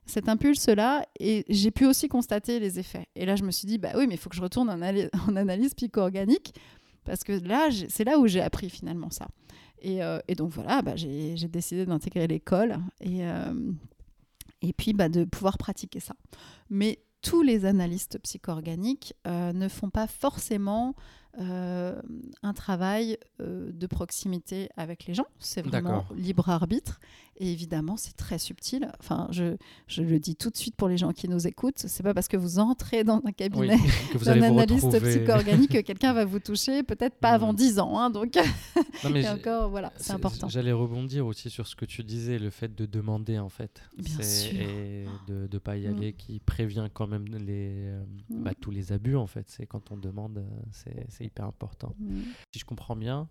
cet 0.06 0.30
impulse-là 0.30 1.06
et 1.20 1.46
j'ai 1.50 1.72
pu 1.72 1.86
aussi 1.86 2.08
constater 2.08 2.60
les 2.60 2.80
effets. 2.80 3.08
Et 3.16 3.26
là, 3.26 3.36
je 3.36 3.44
me 3.44 3.52
suis 3.52 3.68
dit, 3.68 3.78
bah 3.78 3.92
oui, 3.96 4.08
mais 4.08 4.16
il 4.16 4.18
faut 4.18 4.30
que 4.30 4.36
je 4.36 4.42
retourne 4.42 4.70
en, 4.70 4.78
analy- 4.78 5.10
en 5.28 5.36
analyse 5.36 5.74
psycho-organique 5.74 6.54
parce 7.06 7.24
que 7.24 7.34
là, 7.34 7.70
c'est 7.90 8.04
là 8.04 8.20
où 8.20 8.28
j'ai 8.28 8.42
appris 8.42 8.70
finalement 8.70 9.10
ça. 9.10 9.28
Et, 9.82 10.04
euh, 10.04 10.20
donc 10.38 10.52
voilà, 10.52 10.82
bah, 10.82 10.96
j'ai 10.96 11.36
décidé 11.48 11.86
d'intégrer 11.86 12.28
l'école 12.28 12.78
et, 13.00 13.22
et 14.62 14.74
puis 14.74 14.94
bah, 14.94 15.10
de 15.10 15.24
pouvoir 15.24 15.58
pratiquer 15.58 16.00
ça. 16.00 16.16
Mais 16.70 17.00
tous 17.22 17.42
les 17.42 17.66
analystes 17.66 18.20
psycho-organiques 18.20 19.14
euh, 19.28 19.54
ne 19.54 19.68
font 19.68 19.90
pas 19.90 20.08
forcément 20.08 20.96
euh, 21.40 22.02
un 22.44 22.54
travail 22.54 23.18
euh, 23.40 23.72
de 23.72 23.88
proximité 23.88 24.70
avec 24.78 25.06
les 25.06 25.14
gens. 25.14 25.26
C'est 25.40 25.62
vraiment 25.66 26.06
libre 26.16 26.50
arbitre. 26.50 27.00
Et 27.38 27.52
évidemment, 27.52 27.98
c'est 27.98 28.16
très 28.16 28.38
subtil. 28.38 28.92
Enfin, 29.00 29.28
je, 29.32 29.56
je 29.88 30.04
le 30.04 30.20
dis 30.20 30.36
tout 30.36 30.50
de 30.52 30.58
suite 30.58 30.76
pour 30.76 30.88
les 30.90 30.98
gens 30.98 31.12
qui 31.12 31.28
nous 31.28 31.48
écoutent. 31.48 31.80
C'est 31.80 32.04
pas 32.04 32.14
parce 32.14 32.28
que 32.28 32.38
vous 32.38 32.60
entrez 32.60 33.04
dans 33.04 33.22
un 33.26 33.32
cabinet 33.32 33.78
d'un 34.26 34.42
analyste 34.44 35.00
psycho-organique 35.02 35.72
que 35.72 35.82
quelqu'un 35.82 36.14
va 36.14 36.26
vous 36.26 36.40
toucher, 36.40 36.84
peut-être 36.84 37.16
pas 37.16 37.30
avant 37.32 37.54
Mm. 37.54 37.56
10 37.56 37.80
ans. 37.80 38.00
hein, 38.00 38.10
donc, 38.12 38.38
Non, 39.04 39.16
et 39.16 39.22
j'ai- 39.24 39.30
encore, 39.30 39.70
voilà, 39.70 39.92
c'est 39.98 40.14
important. 40.14 40.50
J'allais 40.50 40.72
rebondir 40.72 41.26
aussi 41.26 41.50
sur 41.50 41.66
ce 41.66 41.76
que 41.76 41.86
tu 41.86 42.04
disais, 42.04 42.38
le 42.38 42.50
fait 42.52 42.76
de 42.76 42.86
demander 42.86 43.40
en 43.40 43.50
fait. 43.50 43.82
Bien 43.98 44.22
sûr. 44.22 44.54
Et 44.60 45.06
de 45.28 45.48
ne 45.52 45.58
pas 45.58 45.78
y 45.78 45.88
Mm. 45.88 45.96
aller, 45.98 46.14
qui 46.14 46.40
prévient 46.40 46.90
quand 46.94 47.08
même 47.08 47.26
les, 47.28 47.72
euh, 47.88 48.04
Mm. 48.30 48.44
bah, 48.44 48.52
tous 48.60 48.72
les 48.72 48.92
abus 48.92 49.16
en 49.16 49.28
fait. 49.28 49.46
C'est 49.50 49.66
quand 49.66 49.92
on 49.92 49.98
demande, 49.98 50.38
euh, 50.38 50.62
c'est 50.72 51.08
c'est 51.22 51.28
hyper 51.28 51.46
important. 51.46 51.96
Mm. 52.00 52.22
Si 52.54 52.60
je 52.60 52.66
comprends 52.66 52.96
bien, 52.96 53.28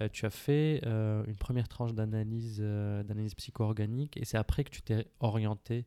euh, 0.00 0.08
tu 0.12 0.24
as 0.26 0.30
fait 0.30 0.80
euh, 0.86 1.22
une 1.26 1.36
première 1.36 1.68
tranche 1.68 1.92
d'analyse 1.92 2.58
euh, 2.60 3.02
d'analyse 3.02 3.34
psycho-organique 3.34 4.16
et 4.16 4.24
c'est 4.24 4.38
après 4.38 4.64
que 4.64 4.70
tu 4.70 4.82
t'es 4.82 5.06
orienté 5.20 5.86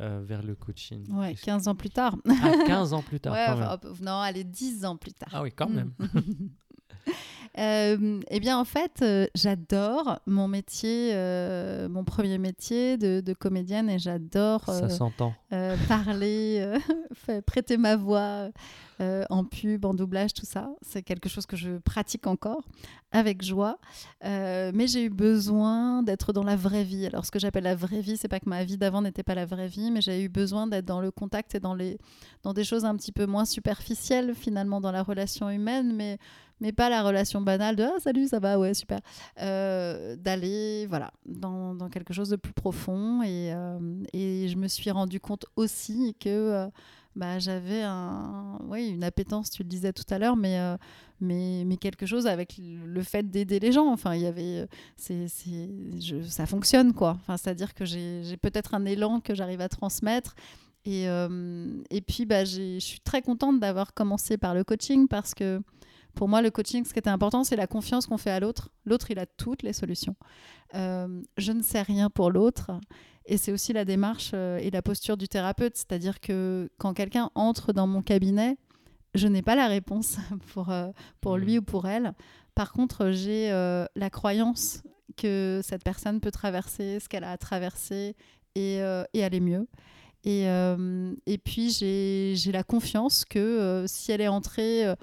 euh, 0.00 0.20
vers 0.24 0.42
le 0.42 0.54
coaching. 0.56 1.08
Ouais, 1.12 1.32
Est-ce- 1.32 1.44
15 1.44 1.68
ans 1.68 1.74
plus 1.76 1.90
tard. 1.90 2.16
Ah, 2.28 2.52
15 2.66 2.92
ans 2.92 3.02
plus 3.02 3.20
tard 3.20 3.32
Ouais, 3.32 3.46
quand 3.48 3.56
même. 3.56 3.68
hop, 3.70 4.00
non, 4.00 4.18
allez, 4.18 4.44
10 4.44 4.84
ans 4.84 4.96
plus 4.96 5.12
tard. 5.12 5.28
Ah 5.32 5.42
oui, 5.42 5.52
quand 5.52 5.68
même. 5.68 5.92
Euh, 7.56 8.20
eh 8.30 8.40
bien, 8.40 8.58
en 8.58 8.64
fait, 8.64 9.00
euh, 9.02 9.28
j'adore 9.36 10.18
mon 10.26 10.48
métier, 10.48 11.12
mon 11.88 12.02
premier 12.02 12.38
métier 12.38 12.96
de, 12.98 13.20
de 13.20 13.32
comédienne, 13.32 13.88
et 13.88 14.00
j'adore 14.00 14.64
Ça 14.64 14.88
s'entend. 14.88 15.34
parler, 15.86 16.66
prêter 17.46 17.76
ma 17.76 17.94
voix 17.94 18.48
euh, 19.00 19.24
en 19.28 19.44
pub, 19.44 19.84
en 19.84 19.94
doublage, 19.94 20.34
tout 20.34 20.46
ça. 20.46 20.70
C'est 20.82 21.02
quelque 21.02 21.28
chose 21.28 21.46
que 21.46 21.56
je 21.56 21.78
pratique 21.78 22.26
encore 22.26 22.62
avec 23.10 23.42
joie. 23.42 23.78
Euh, 24.24 24.70
mais 24.74 24.86
j'ai 24.86 25.04
eu 25.04 25.10
besoin 25.10 26.02
d'être 26.02 26.32
dans 26.32 26.44
la 26.44 26.56
vraie 26.56 26.84
vie. 26.84 27.06
Alors, 27.06 27.24
ce 27.24 27.30
que 27.30 27.38
j'appelle 27.38 27.64
la 27.64 27.74
vraie 27.74 28.00
vie, 28.00 28.16
c'est 28.16 28.28
pas 28.28 28.40
que 28.40 28.48
ma 28.48 28.62
vie 28.64 28.76
d'avant 28.76 29.02
n'était 29.02 29.22
pas 29.22 29.34
la 29.34 29.46
vraie 29.46 29.68
vie, 29.68 29.90
mais 29.90 30.00
j'ai 30.00 30.22
eu 30.22 30.28
besoin 30.28 30.66
d'être 30.66 30.84
dans 30.84 31.00
le 31.00 31.10
contact 31.10 31.54
et 31.54 31.60
dans, 31.60 31.74
les, 31.74 31.98
dans 32.42 32.52
des 32.52 32.64
choses 32.64 32.84
un 32.84 32.96
petit 32.96 33.12
peu 33.12 33.26
moins 33.26 33.44
superficielles, 33.44 34.34
finalement, 34.34 34.80
dans 34.80 34.92
la 34.92 35.02
relation 35.02 35.50
humaine, 35.50 35.94
mais 35.94 36.18
mais 36.60 36.70
pas 36.70 36.88
la 36.88 37.02
relation 37.02 37.40
banale 37.40 37.74
de 37.74 37.82
ah 37.82 37.98
salut 37.98 38.28
ça 38.28 38.38
va 38.38 38.60
ouais 38.60 38.74
super 38.74 39.00
Euh, 39.42 40.14
d'aller 40.14 40.86
voilà 40.86 41.10
dans, 41.26 41.74
dans 41.74 41.88
quelque 41.88 42.14
chose 42.14 42.28
de 42.28 42.36
plus 42.36 42.52
profond 42.52 43.24
et, 43.24 43.52
et 44.12 44.48
je 44.48 44.56
me 44.56 44.68
suis 44.68 44.92
rendu 44.92 45.18
compte 45.18 45.46
aussi 45.56 46.14
que 46.20 46.70
bah, 47.16 47.38
j'avais 47.38 47.82
un 47.82 48.58
oui 48.68 48.88
une 48.88 49.04
appétence 49.04 49.50
tu 49.50 49.62
le 49.62 49.68
disais 49.68 49.92
tout 49.92 50.04
à 50.10 50.18
l'heure 50.18 50.36
mais 50.36 50.58
euh, 50.58 50.76
mais, 51.20 51.62
mais 51.64 51.76
quelque 51.76 52.06
chose 52.06 52.26
avec 52.26 52.58
le 52.58 53.02
fait 53.02 53.30
d'aider 53.30 53.60
les 53.60 53.72
gens. 53.72 53.90
Enfin 53.92 54.14
il 54.14 54.22
y 54.22 54.26
avait 54.26 54.66
c'est 54.96 55.28
c'est 55.28 55.70
je- 56.00 56.22
ça 56.22 56.44
fonctionne 56.46 56.92
quoi. 56.92 57.16
Enfin 57.22 57.36
c'est 57.36 57.50
à 57.50 57.54
dire 57.54 57.72
que 57.72 57.84
j'ai 57.84 58.22
j'ai 58.24 58.36
peut-être 58.36 58.74
un 58.74 58.84
élan 58.84 59.20
que 59.20 59.34
j'arrive 59.34 59.60
à 59.60 59.68
transmettre. 59.68 60.34
Et, 60.86 61.08
euh, 61.08 61.80
et 61.88 62.02
puis, 62.02 62.26
bah, 62.26 62.44
je 62.44 62.78
suis 62.78 63.00
très 63.00 63.22
contente 63.22 63.58
d'avoir 63.58 63.94
commencé 63.94 64.36
par 64.36 64.54
le 64.54 64.64
coaching 64.64 65.08
parce 65.08 65.32
que 65.32 65.62
pour 66.14 66.28
moi, 66.28 66.42
le 66.42 66.50
coaching, 66.50 66.84
ce 66.84 66.92
qui 66.92 66.98
était 66.98 67.10
important, 67.10 67.44
c'est 67.44 67.56
la 67.56 67.66
confiance 67.66 68.06
qu'on 68.06 68.18
fait 68.18 68.30
à 68.30 68.40
l'autre. 68.40 68.70
L'autre, 68.84 69.10
il 69.10 69.18
a 69.18 69.26
toutes 69.26 69.62
les 69.62 69.72
solutions. 69.72 70.16
Euh, 70.74 71.22
je 71.36 71.52
ne 71.52 71.62
sais 71.62 71.82
rien 71.82 72.10
pour 72.10 72.30
l'autre. 72.30 72.72
Et 73.26 73.36
c'est 73.36 73.52
aussi 73.52 73.72
la 73.72 73.84
démarche 73.84 74.32
euh, 74.34 74.58
et 74.58 74.70
la 74.70 74.82
posture 74.82 75.16
du 75.16 75.28
thérapeute. 75.28 75.76
C'est-à-dire 75.76 76.20
que 76.20 76.70
quand 76.78 76.94
quelqu'un 76.94 77.30
entre 77.34 77.72
dans 77.72 77.86
mon 77.86 78.02
cabinet, 78.02 78.56
je 79.14 79.28
n'ai 79.28 79.42
pas 79.42 79.54
la 79.54 79.68
réponse 79.68 80.18
pour, 80.52 80.72
pour 81.20 81.36
lui 81.36 81.56
mmh. 81.56 81.58
ou 81.58 81.62
pour 81.62 81.86
elle. 81.86 82.14
Par 82.54 82.72
contre, 82.72 83.10
j'ai 83.10 83.50
la 83.50 84.10
croyance 84.10 84.82
que 85.16 85.60
cette 85.64 85.82
personne 85.82 86.20
peut 86.20 86.30
traverser 86.30 87.00
ce 87.00 87.08
qu'elle 87.08 87.24
a 87.24 87.36
traversé 87.36 88.14
et, 88.54 88.78
et 89.12 89.24
aller 89.24 89.40
mieux. 89.40 89.66
Et, 90.24 90.48
euh, 90.48 91.14
et 91.26 91.38
puis, 91.38 91.70
j'ai 91.70 92.52
la 92.52 92.62
confiance 92.62 93.24
que 93.24 93.38
euh, 93.38 93.86
si 93.86 94.10
elle 94.10 94.22
est 94.22 94.28
entrée 94.28 94.86
euh, 94.86 94.94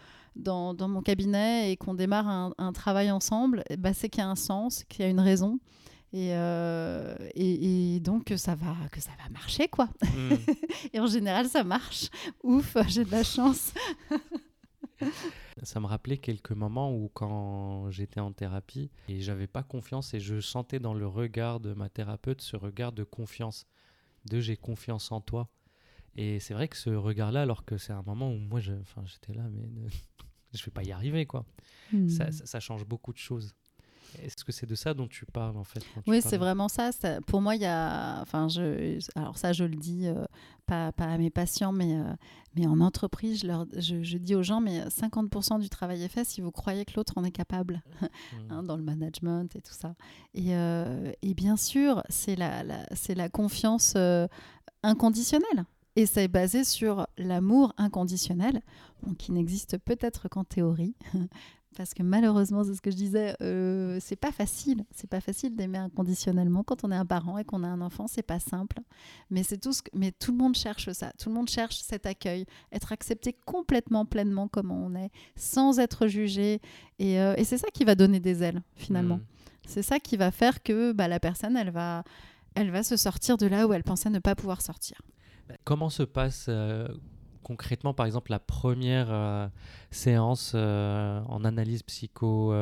dans, 0.41 0.73
dans, 0.73 0.87
mon 0.87 1.01
cabinet 1.01 1.71
et 1.71 1.77
qu'on 1.77 1.93
démarre 1.93 2.27
un, 2.27 2.53
un, 2.57 2.73
travail 2.73 3.11
ensemble, 3.11 3.63
bah, 3.77 3.93
c'est 3.93 4.09
qu'il 4.09 4.21
y 4.21 4.25
a 4.25 4.29
un 4.29 4.35
sens, 4.35 4.83
qu'il 4.85 5.05
y 5.05 5.07
a 5.07 5.11
une 5.11 5.19
raison. 5.19 5.59
Et, 6.13 6.31
et, 7.35 7.95
et, 7.95 7.99
donc 8.01 8.25
que 8.25 8.35
ça 8.35 8.53
va 8.53 8.75
que 8.91 8.99
ça 8.99 9.11
va 9.23 9.29
marcher 9.29 9.69
quoi 9.69 9.87
hmm. 10.01 10.33
et 10.93 10.99
en 10.99 11.07
général 11.07 11.47
ça 11.47 11.63
marche 11.63 12.09
ouf 12.43 12.75
j'ai 12.89 13.05
de 13.05 13.11
la 13.11 13.23
chance 13.23 13.73
ça 15.63 15.79
me 15.79 15.85
rappelait 15.85 16.17
quelques 16.17 16.51
moments 16.51 16.93
où 16.93 17.09
quand 17.13 17.89
j'étais 17.91 18.19
en 18.19 18.33
thérapie 18.33 18.91
et 19.07 19.21
j'avais 19.21 19.47
pas 19.47 19.63
confiance 19.63 20.13
et 20.13 20.19
je 20.19 20.41
sentais 20.41 20.79
dans 20.79 20.93
le 20.93 21.07
regard 21.07 21.61
de 21.61 21.73
ma 21.73 21.87
thérapeute 21.87 22.41
ce 22.41 22.57
regard 22.57 22.91
de 22.91 23.05
confiance 23.05 23.65
de 24.25 24.39
j'ai 24.39 24.57
confiance 24.57 25.11
en 25.11 25.21
toi. 25.21 25.49
Et 26.15 26.39
c'est 26.39 26.53
vrai 26.53 26.67
que 26.67 26.77
ce 26.77 26.89
regard-là, 26.89 27.41
alors 27.41 27.65
que 27.65 27.77
c'est 27.77 27.93
un 27.93 28.03
moment 28.03 28.31
où 28.31 28.37
moi, 28.37 28.59
j'étais 28.59 29.33
là, 29.33 29.43
mais 29.49 29.69
je 30.53 30.65
vais 30.65 30.71
pas 30.71 30.83
y 30.83 30.91
arriver, 30.91 31.25
quoi. 31.25 31.45
Hmm. 31.91 32.07
ça, 32.09 32.59
change 32.59 32.85
beaucoup 32.85 33.11
de 33.13 33.17
choses. 33.17 33.53
Est-ce 34.19 34.43
que 34.43 34.51
c'est 34.51 34.65
de 34.65 34.75
ça 34.75 34.93
dont 34.93 35.07
tu 35.07 35.25
parles 35.25 35.57
en 35.57 35.63
fait 35.63 35.83
Oui, 36.07 36.21
c'est 36.21 36.37
vraiment 36.37 36.67
ça. 36.67 36.89
Pour 37.27 37.41
moi, 37.41 37.55
il 37.55 37.61
y 37.61 37.65
a, 37.65 38.19
enfin, 38.21 38.47
je, 38.49 38.99
alors 39.15 39.37
ça, 39.37 39.53
je 39.53 39.63
le 39.63 39.75
dis 39.75 40.07
euh, 40.07 40.25
pas, 40.65 40.91
pas, 40.91 41.05
à 41.05 41.17
mes 41.17 41.29
patients, 41.29 41.71
mais, 41.71 41.95
euh, 41.95 42.13
mais 42.55 42.67
en 42.67 42.81
entreprise, 42.81 43.41
je, 43.41 43.47
leur, 43.47 43.65
je, 43.77 44.17
dis 44.17 44.35
aux 44.35 44.43
gens, 44.43 44.59
mais 44.59 44.81
50% 44.87 45.59
du 45.59 45.69
travail 45.69 46.03
est 46.03 46.09
fait 46.09 46.25
si 46.25 46.41
vous 46.41 46.51
croyez 46.51 46.83
que 46.83 46.93
l'autre 46.95 47.13
en 47.15 47.23
est 47.23 47.31
capable, 47.31 47.81
hein, 48.49 48.61
mmh. 48.61 48.65
dans 48.67 48.75
le 48.75 48.83
management 48.83 49.55
et 49.55 49.61
tout 49.61 49.73
ça. 49.73 49.95
Et, 50.33 50.55
euh, 50.55 51.11
et 51.21 51.33
bien 51.33 51.55
sûr, 51.55 52.03
c'est 52.09 52.35
la, 52.35 52.63
la 52.63 52.85
c'est 52.93 53.15
la 53.15 53.29
confiance 53.29 53.95
inconditionnelle. 54.83 55.65
Et 55.95 56.05
c'est 56.05 56.27
basé 56.27 56.63
sur 56.63 57.07
l'amour 57.17 57.73
inconditionnel, 57.77 58.61
qui 59.17 59.31
n'existe 59.31 59.77
peut-être 59.77 60.29
qu'en 60.29 60.43
théorie, 60.43 60.95
parce 61.75 61.93
que 61.93 62.03
malheureusement, 62.03 62.63
c'est 62.63 62.75
ce 62.75 62.81
que 62.81 62.91
je 62.91 62.95
disais, 62.95 63.35
euh, 63.41 63.97
c'est 64.01 64.15
pas 64.15 64.31
facile. 64.31 64.85
C'est 64.91 65.09
pas 65.09 65.21
facile 65.21 65.55
d'aimer 65.55 65.77
inconditionnellement 65.77 66.63
quand 66.63 66.83
on 66.83 66.91
est 66.91 66.95
un 66.95 67.05
parent 67.05 67.37
et 67.37 67.43
qu'on 67.43 67.63
a 67.63 67.67
un 67.67 67.81
enfant, 67.81 68.07
c'est 68.07 68.23
pas 68.23 68.39
simple. 68.39 68.79
Mais 69.29 69.43
c'est 69.43 69.57
tout 69.57 69.73
ce 69.73 69.81
mais 69.93 70.11
tout 70.11 70.31
le 70.31 70.37
monde 70.37 70.55
cherche 70.55 70.91
ça. 70.91 71.11
Tout 71.17 71.29
le 71.29 71.35
monde 71.35 71.49
cherche 71.49 71.77
cet 71.77 72.05
accueil, 72.05 72.45
être 72.71 72.91
accepté 72.91 73.33
complètement, 73.45 74.05
pleinement 74.05 74.47
comme 74.47 74.71
on 74.71 74.95
est, 74.95 75.11
sans 75.35 75.79
être 75.79 76.07
jugé. 76.07 76.61
Et, 76.99 77.19
euh, 77.19 77.35
et 77.37 77.43
c'est 77.43 77.57
ça 77.57 77.69
qui 77.73 77.85
va 77.85 77.95
donner 77.95 78.19
des 78.19 78.43
ailes 78.43 78.61
finalement. 78.75 79.17
Mmh. 79.17 79.25
C'est 79.67 79.83
ça 79.83 79.99
qui 79.99 80.17
va 80.17 80.31
faire 80.31 80.63
que 80.63 80.91
bah, 80.91 81.07
la 81.07 81.19
personne, 81.19 81.55
elle 81.55 81.71
va, 81.71 82.03
elle 82.55 82.71
va 82.71 82.83
se 82.83 82.97
sortir 82.97 83.37
de 83.37 83.45
là 83.45 83.67
où 83.67 83.73
elle 83.73 83.83
pensait 83.83 84.09
ne 84.09 84.19
pas 84.19 84.35
pouvoir 84.35 84.61
sortir. 84.61 85.01
Comment 85.63 85.89
se 85.89 86.03
passe 86.03 86.45
euh, 86.49 86.87
concrètement, 87.43 87.93
par 87.93 88.05
exemple, 88.05 88.31
la 88.31 88.39
première 88.39 89.07
euh, 89.09 89.47
séance 89.91 90.53
euh, 90.55 91.21
en 91.27 91.43
analyse 91.43 91.83
psycho, 91.83 92.53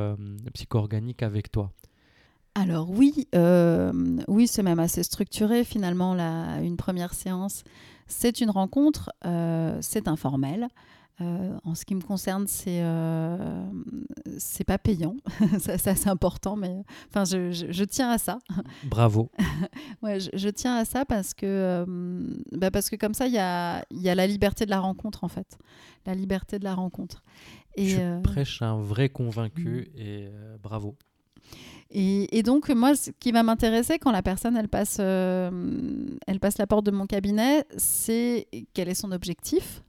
psycho-organique 0.54 1.24
avec 1.24 1.52
toi? 1.52 1.72
Alors 2.56 2.90
oui, 2.90 3.28
oui, 4.28 4.48
c'est 4.48 4.64
même 4.64 4.80
assez 4.80 5.04
structuré 5.04 5.64
finalement. 5.64 6.14
La, 6.14 6.62
une 6.62 6.78
première 6.78 7.14
séance, 7.14 7.64
c'est 8.08 8.42
une 8.42 8.50
rencontre, 8.50 9.12
c'est 9.82 10.08
informel. 10.08 10.68
Euh, 11.22 11.58
en 11.66 11.76
ce 11.76 11.84
qui 11.84 11.96
me 11.96 12.02
concerne, 12.02 12.48
c'est 12.48 12.80
euh, 12.82 13.70
c'est 14.38 14.64
pas 14.64 14.78
payant, 14.78 15.18
ça, 15.60 15.78
c'est 15.78 16.08
important, 16.08 16.56
mais 16.56 16.84
enfin 17.10 17.26
je, 17.26 17.52
je, 17.52 17.84
tiens 17.84 18.10
à 18.10 18.18
ça. 18.18 18.40
Bravo. 18.86 19.30
ouais, 20.02 20.22
je, 20.22 20.30
je, 20.34 20.48
tiens 20.48 20.78
à 20.78 20.86
ça 20.86 21.04
parce 21.04 21.34
que 21.34 21.46
euh, 21.46 21.86
bah 22.54 22.72
parce 22.72 22.90
que 22.90 22.96
comme 22.96 23.14
ça 23.14 23.28
il 23.28 23.34
y 23.34 23.38
a, 23.38 23.84
y 23.92 24.08
a 24.08 24.16
la 24.16 24.28
liberté 24.28 24.66
de 24.66 24.70
la 24.70 24.80
rencontre 24.80 25.26
en 25.26 25.28
fait, 25.28 25.58
la 26.06 26.16
liberté 26.16 26.58
de 26.58 26.64
la 26.64 26.74
rencontre. 26.74 27.22
Et, 27.76 27.90
je 27.90 28.22
prêche 28.22 28.62
un 28.62 28.78
vrai 28.78 29.10
convaincu 29.10 29.90
mm. 29.94 30.00
et 30.00 30.32
bravo. 30.64 30.96
Et, 31.92 32.38
et, 32.38 32.44
donc, 32.44 32.70
moi, 32.70 32.96
ce 32.96 33.10
qui 33.10 33.32
va 33.32 33.42
m'intéresser 33.42 33.98
quand 33.98 34.12
la 34.12 34.22
personne, 34.22 34.56
elle 34.56 34.68
passe, 34.68 35.00
elle 35.00 36.40
passe 36.40 36.60
la 36.60 36.68
porte 36.68 36.86
de 36.86 36.92
mon 36.92 37.08
cabinet, 37.08 37.66
c'est 37.78 38.48
quel 38.74 38.90
est 38.90 38.94
son 38.94 39.12
objectif 39.12 39.82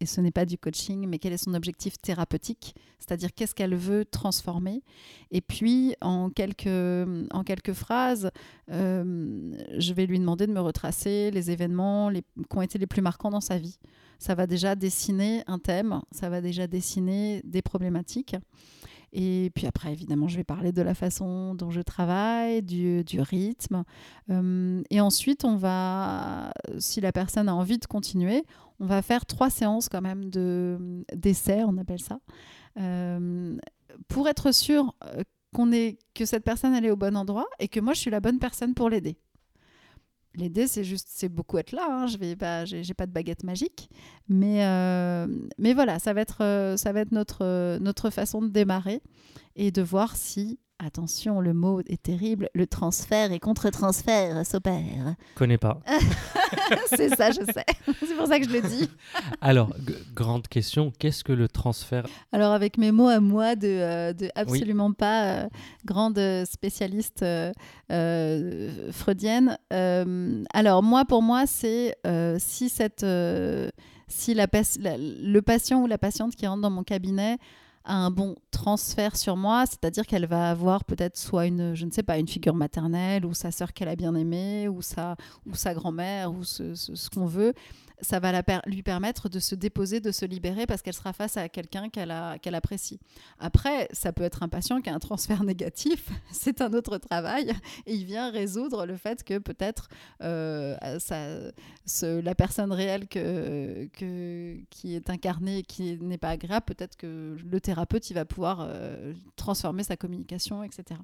et 0.00 0.06
ce 0.06 0.20
n'est 0.20 0.30
pas 0.30 0.44
du 0.44 0.58
coaching, 0.58 1.06
mais 1.08 1.18
quel 1.18 1.32
est 1.32 1.42
son 1.44 1.54
objectif 1.54 1.98
thérapeutique, 2.00 2.74
c'est-à-dire 2.98 3.34
qu'est-ce 3.34 3.54
qu'elle 3.54 3.74
veut 3.74 4.04
transformer. 4.04 4.82
Et 5.30 5.40
puis, 5.40 5.94
en 6.00 6.30
quelques, 6.30 6.66
en 6.66 7.44
quelques 7.44 7.72
phrases, 7.72 8.30
euh, 8.70 9.56
je 9.76 9.92
vais 9.92 10.06
lui 10.06 10.18
demander 10.18 10.46
de 10.46 10.52
me 10.52 10.60
retracer 10.60 11.30
les 11.30 11.50
événements 11.50 12.10
qui 12.12 12.56
ont 12.56 12.62
été 12.62 12.78
les 12.78 12.86
plus 12.86 13.02
marquants 13.02 13.30
dans 13.30 13.40
sa 13.40 13.58
vie. 13.58 13.78
Ça 14.18 14.34
va 14.34 14.46
déjà 14.46 14.74
dessiner 14.74 15.42
un 15.46 15.58
thème, 15.58 16.00
ça 16.10 16.28
va 16.28 16.40
déjà 16.40 16.66
dessiner 16.66 17.40
des 17.44 17.62
problématiques. 17.62 18.36
Et 19.12 19.50
puis 19.54 19.66
après, 19.66 19.92
évidemment, 19.92 20.28
je 20.28 20.36
vais 20.36 20.44
parler 20.44 20.72
de 20.72 20.82
la 20.82 20.94
façon 20.94 21.54
dont 21.54 21.70
je 21.70 21.80
travaille, 21.80 22.62
du, 22.62 23.04
du 23.04 23.20
rythme. 23.20 23.84
Euh, 24.30 24.82
et 24.90 25.00
ensuite, 25.00 25.44
on 25.44 25.56
va, 25.56 26.52
si 26.78 27.00
la 27.00 27.12
personne 27.12 27.48
a 27.48 27.54
envie 27.54 27.78
de 27.78 27.86
continuer, 27.86 28.44
on 28.80 28.86
va 28.86 29.02
faire 29.02 29.26
trois 29.26 29.50
séances 29.50 29.88
quand 29.88 30.02
même 30.02 30.30
de 30.30 31.04
d'essai, 31.14 31.64
on 31.64 31.76
appelle 31.78 32.00
ça, 32.00 32.20
euh, 32.78 33.56
pour 34.08 34.28
être 34.28 34.52
sûr 34.52 34.94
euh, 35.04 35.22
qu'on 35.54 35.72
est 35.72 35.98
que 36.14 36.24
cette 36.24 36.44
personne 36.44 36.74
elle 36.74 36.84
est 36.84 36.90
au 36.90 36.96
bon 36.96 37.16
endroit 37.16 37.46
et 37.58 37.68
que 37.68 37.80
moi 37.80 37.94
je 37.94 38.00
suis 38.00 38.10
la 38.10 38.20
bonne 38.20 38.38
personne 38.38 38.74
pour 38.74 38.90
l'aider. 38.90 39.18
L'aider, 40.34 40.66
c'est 40.66 40.84
juste, 40.84 41.08
c'est 41.10 41.28
beaucoup 41.28 41.58
être 41.58 41.72
là. 41.72 41.86
Hein. 41.88 42.06
Je 42.06 42.18
vais 42.18 42.36
pas, 42.36 42.64
j'ai 42.64 42.94
pas 42.94 43.06
de 43.06 43.12
baguette 43.12 43.44
magique, 43.44 43.90
mais 44.28 44.64
euh, 44.64 45.26
mais 45.58 45.74
voilà, 45.74 45.98
ça 45.98 46.12
va 46.12 46.20
être, 46.20 46.74
ça 46.76 46.92
va 46.92 47.00
être 47.00 47.12
notre 47.12 47.78
notre 47.78 48.10
façon 48.10 48.42
de 48.42 48.48
démarrer 48.48 49.00
et 49.56 49.70
de 49.70 49.82
voir 49.82 50.16
si 50.16 50.58
Attention, 50.80 51.40
le 51.40 51.54
mot 51.54 51.80
est 51.88 52.00
terrible. 52.00 52.50
Le 52.54 52.64
transfert 52.64 53.32
et 53.32 53.40
contre-transfert 53.40 54.46
s'opère. 54.46 55.16
Connais 55.34 55.58
pas. 55.58 55.80
c'est 56.86 57.08
ça, 57.16 57.32
je 57.32 57.40
sais. 57.52 57.64
c'est 58.06 58.16
pour 58.16 58.28
ça 58.28 58.38
que 58.38 58.48
je 58.48 58.52
le 58.52 58.62
dis. 58.62 58.88
Alors, 59.40 59.74
grande 60.14 60.46
question, 60.46 60.92
qu'est-ce 60.96 61.24
que 61.24 61.32
le 61.32 61.48
transfert? 61.48 62.06
Alors, 62.30 62.52
avec 62.52 62.78
mes 62.78 62.92
mots 62.92 63.08
à 63.08 63.18
moi 63.18 63.56
de, 63.56 63.66
euh, 63.66 64.12
de 64.12 64.30
absolument 64.36 64.92
pas 64.92 65.24
euh, 65.24 65.48
grande 65.84 66.20
spécialiste 66.48 67.24
euh, 67.24 68.90
freudienne. 68.92 69.58
alors, 69.70 70.84
moi, 70.84 71.04
pour 71.04 71.22
moi, 71.22 71.48
c'est 71.48 71.96
si 72.38 72.68
cette 72.68 73.04
si 74.06 74.32
la, 74.32 74.46
le 74.48 75.40
patient 75.40 75.82
ou 75.82 75.86
la 75.88 75.98
patiente 75.98 76.36
qui 76.36 76.46
rentre 76.46 76.62
dans 76.62 76.70
mon 76.70 76.84
cabinet 76.84 77.38
un 77.88 78.10
bon 78.10 78.36
transfert 78.50 79.16
sur 79.16 79.36
moi, 79.36 79.64
c'est-à-dire 79.66 80.06
qu'elle 80.06 80.26
va 80.26 80.50
avoir 80.50 80.84
peut-être 80.84 81.16
soit 81.16 81.46
une, 81.46 81.74
je 81.74 81.84
ne 81.84 81.90
sais 81.90 82.02
pas, 82.02 82.18
une 82.18 82.28
figure 82.28 82.54
maternelle 82.54 83.24
ou 83.24 83.34
sa 83.34 83.50
sœur 83.50 83.72
qu'elle 83.72 83.88
a 83.88 83.96
bien 83.96 84.14
aimée 84.14 84.68
ou 84.68 84.82
sa, 84.82 85.16
ou 85.46 85.54
sa 85.54 85.74
grand-mère 85.74 86.32
ou 86.32 86.44
ce 86.44 87.08
qu'on 87.10 87.26
veut, 87.26 87.54
ça 88.00 88.20
va 88.20 88.42
lui 88.66 88.82
permettre 88.82 89.28
de 89.28 89.38
se 89.38 89.54
déposer, 89.54 90.00
de 90.00 90.12
se 90.12 90.24
libérer 90.24 90.66
parce 90.66 90.82
qu'elle 90.82 90.94
sera 90.94 91.12
face 91.12 91.36
à 91.36 91.48
quelqu'un 91.48 91.88
qu'elle 91.88 92.54
apprécie. 92.54 93.00
Après, 93.38 93.88
ça 93.92 94.12
peut 94.12 94.22
être 94.22 94.42
un 94.42 94.48
patient 94.48 94.80
qui 94.80 94.90
a 94.90 94.94
un 94.94 94.98
transfert 94.98 95.44
négatif, 95.44 96.08
c'est 96.32 96.60
un 96.60 96.72
autre 96.72 96.98
travail 96.98 97.52
et 97.86 97.94
il 97.94 98.04
vient 98.04 98.30
résoudre 98.30 98.86
le 98.86 98.96
fait 98.96 99.24
que 99.24 99.38
peut-être 99.38 99.88
euh, 100.22 100.76
la 102.02 102.34
personne 102.34 102.72
réelle 102.72 103.08
qui 103.08 104.94
est 104.94 105.10
incarnée 105.10 105.58
et 105.58 105.62
qui 105.62 105.98
n'est 105.98 106.18
pas 106.18 106.30
agréable, 106.30 106.66
peut-être 106.66 106.96
que 106.96 107.36
le 107.44 107.60
thérapeute 107.60 108.10
il 108.10 108.14
va 108.14 108.24
pouvoir 108.24 108.60
euh, 108.60 109.14
transformer 109.36 109.82
sa 109.82 109.96
communication, 109.96 110.62
etc. 110.62 111.00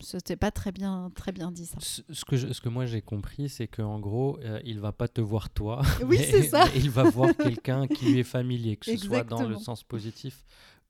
C'était 0.00 0.36
pas 0.36 0.50
très 0.50 0.72
bien, 0.72 1.10
très 1.14 1.32
bien 1.32 1.50
dit 1.50 1.64
ça. 1.64 1.78
Ce, 1.80 2.24
que, 2.24 2.36
ce 2.36 2.60
que 2.60 2.68
moi 2.68 2.84
j'ai 2.84 3.00
compris, 3.00 3.48
c'est 3.48 3.66
qu'en 3.66 3.98
gros, 3.98 4.38
euh, 4.42 4.60
il 4.64 4.78
va 4.78 4.92
pas 4.92 5.08
te 5.08 5.20
voir 5.20 5.48
toi, 5.48 5.82
oui, 6.04 6.18
mais, 6.32 6.42
ça. 6.42 6.66
il 6.74 6.90
va 6.90 7.04
voir 7.04 7.34
quelqu'un 7.36 7.86
qui 7.86 8.12
lui 8.12 8.20
est 8.20 8.24
familier, 8.24 8.76
que 8.76 8.84
ce 8.84 8.96
soit 8.98 9.24
dans 9.24 9.48
le 9.48 9.56
sens 9.56 9.82
positif 9.82 10.44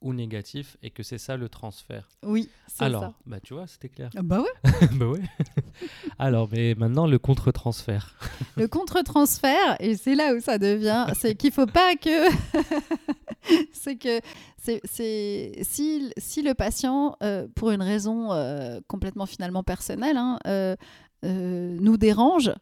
ou 0.07 0.14
négatif 0.14 0.77
et 0.83 0.90
que 0.90 1.03
c'est 1.03 1.19
ça 1.19 1.37
le 1.37 1.49
transfert. 1.49 2.09
Oui, 2.23 2.49
c'est 2.69 2.85
Alors, 2.85 3.03
ça. 3.03 3.14
bah 3.27 3.40
tu 3.42 3.55
vois, 3.55 3.66
c'était 3.66 3.88
clair. 3.88 4.11
Ah 4.16 4.21
Bah 4.23 4.40
ouais. 4.40 4.71
bah 4.92 5.07
ouais. 5.09 5.21
Alors, 6.19 6.49
mais 6.53 6.75
maintenant 6.77 7.07
le 7.07 7.19
contre-transfert. 7.19 8.14
Le 8.57 8.69
contre-transfert, 8.69 9.77
et 9.81 9.97
c'est 9.97 10.14
là 10.14 10.35
où 10.35 10.40
ça 10.40 10.59
devient, 10.59 11.07
c'est 11.19 11.35
qu'il 11.35 11.51
faut 11.53 11.66
pas 11.66 11.95
que. 11.97 12.31
c'est 13.73 13.97
que 13.97 14.21
c'est, 14.62 14.81
c'est- 14.85 15.53
si, 15.62 16.12
si 16.16 16.42
le 16.42 16.55
patient, 16.55 17.16
euh, 17.23 17.47
pour 17.55 17.71
une 17.71 17.83
raison 17.83 18.33
euh, 18.33 18.81
complètement 18.88 19.27
finalement 19.27 19.62
personnelle, 19.62 20.16
hein, 20.16 20.38
euh, 20.47 20.77
euh, 21.25 21.77
nous 21.81 21.97
dérange, 21.97 22.53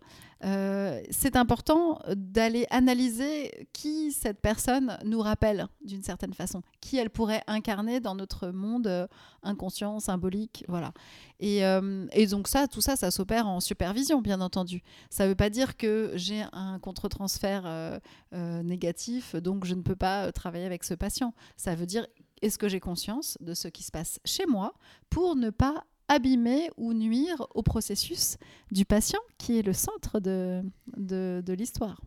euh, 0.44 1.00
c'est 1.10 1.36
important 1.36 2.00
d'aller 2.14 2.66
analyser 2.70 3.68
qui 3.72 4.12
cette 4.12 4.40
personne 4.40 4.98
nous 5.04 5.20
rappelle 5.20 5.66
d'une 5.84 6.02
certaine 6.02 6.34
façon, 6.34 6.62
qui 6.80 6.98
elle 6.98 7.10
pourrait 7.10 7.42
incarner 7.46 8.00
dans 8.00 8.14
notre 8.14 8.48
monde 8.48 8.86
euh, 8.86 9.06
inconscient, 9.42 10.00
symbolique, 10.00 10.64
voilà. 10.68 10.92
Et, 11.40 11.64
euh, 11.64 12.06
et 12.12 12.26
donc 12.26 12.48
ça, 12.48 12.68
tout 12.68 12.80
ça, 12.80 12.96
ça 12.96 13.10
s'opère 13.10 13.46
en 13.46 13.60
supervision, 13.60 14.20
bien 14.20 14.40
entendu. 14.40 14.82
Ça 15.08 15.24
ne 15.24 15.30
veut 15.30 15.34
pas 15.34 15.50
dire 15.50 15.76
que 15.76 16.12
j'ai 16.14 16.44
un 16.52 16.78
contre-transfert 16.78 18.00
négatif, 18.32 19.36
donc 19.36 19.64
je 19.64 19.74
ne 19.74 19.82
peux 19.82 19.96
pas 19.96 20.32
travailler 20.32 20.66
avec 20.66 20.84
ce 20.84 20.94
patient. 20.94 21.34
Ça 21.56 21.74
veut 21.74 21.86
dire 21.86 22.06
est-ce 22.42 22.58
que 22.58 22.68
j'ai 22.68 22.80
conscience 22.80 23.38
de 23.40 23.54
ce 23.54 23.68
qui 23.68 23.82
se 23.82 23.90
passe 23.90 24.20
chez 24.24 24.44
moi 24.46 24.74
pour 25.08 25.36
ne 25.36 25.50
pas 25.50 25.84
abîmer 26.08 26.70
ou 26.76 26.92
nuire 26.92 27.46
au 27.54 27.62
processus 27.62 28.36
du 28.70 28.84
patient 28.84 29.20
qui 29.38 29.58
est 29.58 29.62
le 29.62 29.72
centre 29.72 30.20
de, 30.20 30.62
de, 30.96 31.52
l'histoire. 31.52 32.00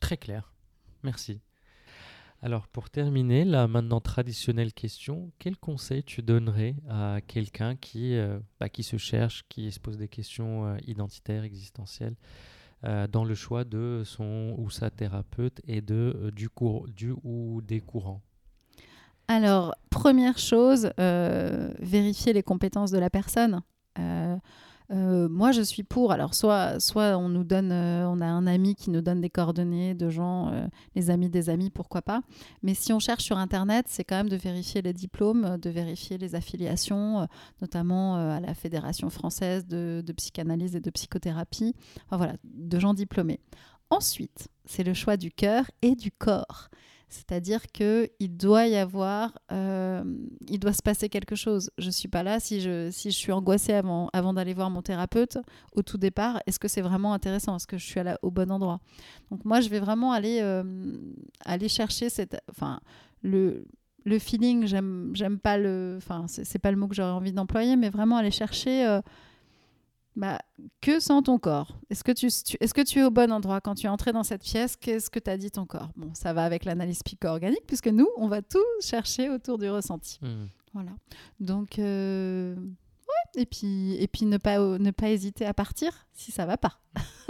Très 0.00 0.16
clair. 0.16 0.52
Merci. 1.02 1.40
Alors, 2.42 2.68
pour 2.68 2.90
terminer, 2.90 3.44
la 3.44 3.66
maintenant 3.66 4.00
traditionnelle 4.00 4.74
question, 4.74 5.32
quel 5.38 5.56
conseil 5.56 6.04
tu 6.04 6.22
donnerais 6.22 6.76
à 6.90 7.20
quelqu'un 7.26 7.74
qui, 7.74 8.16
euh, 8.16 8.38
bah, 8.60 8.68
qui 8.68 8.82
se 8.82 8.98
cherche, 8.98 9.44
qui 9.48 9.72
se 9.72 9.80
pose 9.80 9.96
des 9.96 10.08
questions 10.08 10.66
euh, 10.66 10.76
identitaires, 10.86 11.44
existentielles, 11.44 12.16
euh, 12.84 13.06
dans 13.06 13.24
le 13.24 13.34
choix 13.34 13.64
de 13.64 14.02
son 14.04 14.54
ou 14.58 14.68
sa 14.68 14.90
thérapeute 14.90 15.62
et 15.66 15.80
de, 15.80 16.30
du, 16.34 16.50
cours, 16.50 16.86
du 16.88 17.14
ou 17.22 17.62
des 17.62 17.80
courants? 17.80 18.20
Alors, 19.28 19.74
première 19.90 20.38
chose, 20.38 20.90
euh, 21.00 21.72
vérifier 21.78 22.32
les 22.32 22.42
compétences 22.42 22.90
de 22.90 22.98
la 22.98 23.08
personne. 23.08 23.62
Euh, 23.98 24.36
euh, 24.92 25.28
moi, 25.30 25.50
je 25.50 25.62
suis 25.62 25.82
pour. 25.82 26.12
Alors, 26.12 26.34
soit, 26.34 26.78
soit 26.78 27.16
on 27.16 27.30
nous 27.30 27.42
donne, 27.42 27.72
on 27.72 28.20
a 28.20 28.26
un 28.26 28.46
ami 28.46 28.74
qui 28.74 28.90
nous 28.90 29.00
donne 29.00 29.22
des 29.22 29.30
coordonnées 29.30 29.94
de 29.94 30.10
gens, 30.10 30.52
les 30.94 31.08
amis 31.08 31.30
des 31.30 31.48
amis, 31.48 31.70
pourquoi 31.70 32.02
pas. 32.02 32.20
Mais 32.62 32.74
si 32.74 32.92
on 32.92 32.98
cherche 32.98 33.24
sur 33.24 33.38
Internet, 33.38 33.86
c'est 33.88 34.04
quand 34.04 34.16
même 34.16 34.28
de 34.28 34.36
vérifier 34.36 34.82
les 34.82 34.92
diplômes, 34.92 35.56
de 35.56 35.70
vérifier 35.70 36.18
les 36.18 36.34
affiliations, 36.34 37.26
notamment 37.62 38.16
à 38.16 38.40
la 38.40 38.52
Fédération 38.52 39.08
française 39.08 39.66
de, 39.66 40.02
de 40.04 40.12
psychanalyse 40.12 40.76
et 40.76 40.80
de 40.80 40.90
psychothérapie. 40.90 41.74
Enfin, 42.06 42.18
voilà, 42.18 42.34
de 42.44 42.78
gens 42.78 42.92
diplômés. 42.92 43.40
Ensuite, 43.88 44.48
c'est 44.66 44.84
le 44.84 44.92
choix 44.92 45.16
du 45.16 45.30
cœur 45.30 45.70
et 45.80 45.94
du 45.94 46.10
corps. 46.10 46.68
C'est-à-dire 47.14 47.60
que 47.72 48.08
il 48.18 48.36
doit 48.36 48.66
y 48.66 48.76
avoir, 48.76 49.38
euh, 49.52 50.02
il 50.48 50.58
doit 50.58 50.72
se 50.72 50.82
passer 50.82 51.08
quelque 51.08 51.36
chose. 51.36 51.70
Je 51.78 51.90
suis 51.90 52.08
pas 52.08 52.22
là 52.22 52.40
si 52.40 52.60
je 52.60 52.90
si 52.90 53.10
je 53.10 53.16
suis 53.16 53.32
angoissée 53.32 53.72
avant 53.72 54.10
avant 54.12 54.34
d'aller 54.34 54.52
voir 54.54 54.68
mon 54.70 54.82
thérapeute 54.82 55.38
au 55.74 55.82
tout 55.82 55.96
départ. 55.98 56.40
Est-ce 56.46 56.58
que 56.58 56.68
c'est 56.68 56.80
vraiment 56.82 57.12
intéressant? 57.14 57.56
Est-ce 57.56 57.66
que 57.66 57.78
je 57.78 57.84
suis 57.84 58.00
à 58.00 58.02
la- 58.04 58.18
au 58.22 58.30
bon 58.30 58.50
endroit? 58.50 58.80
Donc 59.30 59.44
moi, 59.44 59.60
je 59.60 59.68
vais 59.68 59.80
vraiment 59.80 60.12
aller 60.12 60.40
euh, 60.42 60.64
aller 61.44 61.68
chercher 61.68 62.10
cette, 62.10 62.36
enfin 62.50 62.80
le 63.22 63.64
le 64.04 64.18
feeling. 64.18 64.66
J'aime 64.66 65.12
j'aime 65.14 65.38
pas 65.38 65.56
le, 65.56 65.94
enfin 65.98 66.26
c'est 66.28 66.58
pas 66.58 66.70
le 66.70 66.76
mot 66.76 66.88
que 66.88 66.94
j'aurais 66.94 67.10
envie 67.10 67.32
d'employer, 67.32 67.76
mais 67.76 67.90
vraiment 67.90 68.16
aller 68.16 68.30
chercher. 68.32 68.86
euh, 68.86 69.00
bah, 70.16 70.38
que 70.80 71.00
sent 71.00 71.22
ton 71.24 71.38
corps 71.38 71.76
Est-ce 71.90 72.04
que 72.04 72.12
tu, 72.12 72.28
tu- 72.30 72.56
est-ce 72.60 72.72
que 72.74 72.82
tu 72.82 73.00
es 73.00 73.04
au 73.04 73.10
bon 73.10 73.32
endroit 73.32 73.60
quand 73.60 73.74
tu 73.74 73.86
es 73.86 73.88
entré 73.88 74.12
dans 74.12 74.22
cette 74.22 74.42
pièce? 74.42 74.76
Qu'est-ce 74.76 75.10
que 75.10 75.18
t'as 75.18 75.36
dit 75.36 75.50
ton 75.50 75.66
corps? 75.66 75.90
Bon, 75.96 76.12
ça 76.14 76.32
va 76.32 76.44
avec 76.44 76.64
l'analyse 76.64 77.02
psycho-organique 77.02 77.66
puisque 77.66 77.88
nous, 77.88 78.08
on 78.16 78.28
va 78.28 78.42
tout 78.42 78.58
chercher 78.80 79.28
autour 79.30 79.58
du 79.58 79.68
ressenti. 79.68 80.18
Hmm. 80.22 80.46
Voilà. 80.72 80.90
Donc, 81.40 81.78
euh, 81.78 82.54
ouais. 83.08 83.42
Et 83.42 83.46
puis, 83.46 83.96
et 84.00 84.08
puis 84.08 84.26
ne 84.26 84.36
pas 84.36 84.58
ne 84.58 84.90
pas 84.90 85.10
hésiter 85.10 85.46
à 85.46 85.54
partir 85.54 86.06
si 86.12 86.30
ça 86.32 86.46
va 86.46 86.56
pas. 86.56 86.80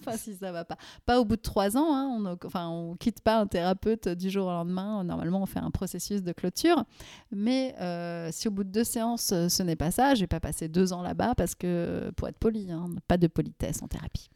enfin, 0.00 0.16
si 0.16 0.34
ça 0.36 0.52
va 0.52 0.64
pas. 0.64 0.76
Pas 1.06 1.20
au 1.20 1.24
bout 1.24 1.36
de 1.36 1.42
trois 1.42 1.76
ans. 1.76 1.94
Hein, 1.94 2.08
on, 2.18 2.46
enfin, 2.46 2.68
on 2.68 2.96
quitte 2.96 3.20
pas 3.20 3.38
un 3.38 3.46
thérapeute 3.46 4.08
du 4.08 4.30
jour 4.30 4.46
au 4.46 4.50
lendemain. 4.50 5.02
Normalement, 5.04 5.42
on 5.42 5.46
fait 5.46 5.60
un 5.60 5.70
processus 5.70 6.22
de 6.22 6.32
clôture. 6.32 6.84
Mais 7.30 7.74
euh, 7.80 8.28
si 8.32 8.48
au 8.48 8.50
bout 8.50 8.64
de 8.64 8.70
deux 8.70 8.84
séances, 8.84 9.32
euh, 9.32 9.48
ce 9.48 9.62
n'est 9.62 9.76
pas 9.76 9.90
ça, 9.90 10.14
je 10.14 10.20
vais 10.20 10.26
pas 10.26 10.40
passer 10.40 10.68
deux 10.68 10.92
ans 10.92 11.02
là-bas 11.02 11.34
parce 11.34 11.54
que, 11.54 12.10
pour 12.16 12.28
être 12.28 12.38
poli, 12.38 12.70
hein, 12.70 12.90
pas 13.08 13.16
de 13.16 13.26
politesse 13.26 13.82
en 13.82 13.88
thérapie. 13.88 14.28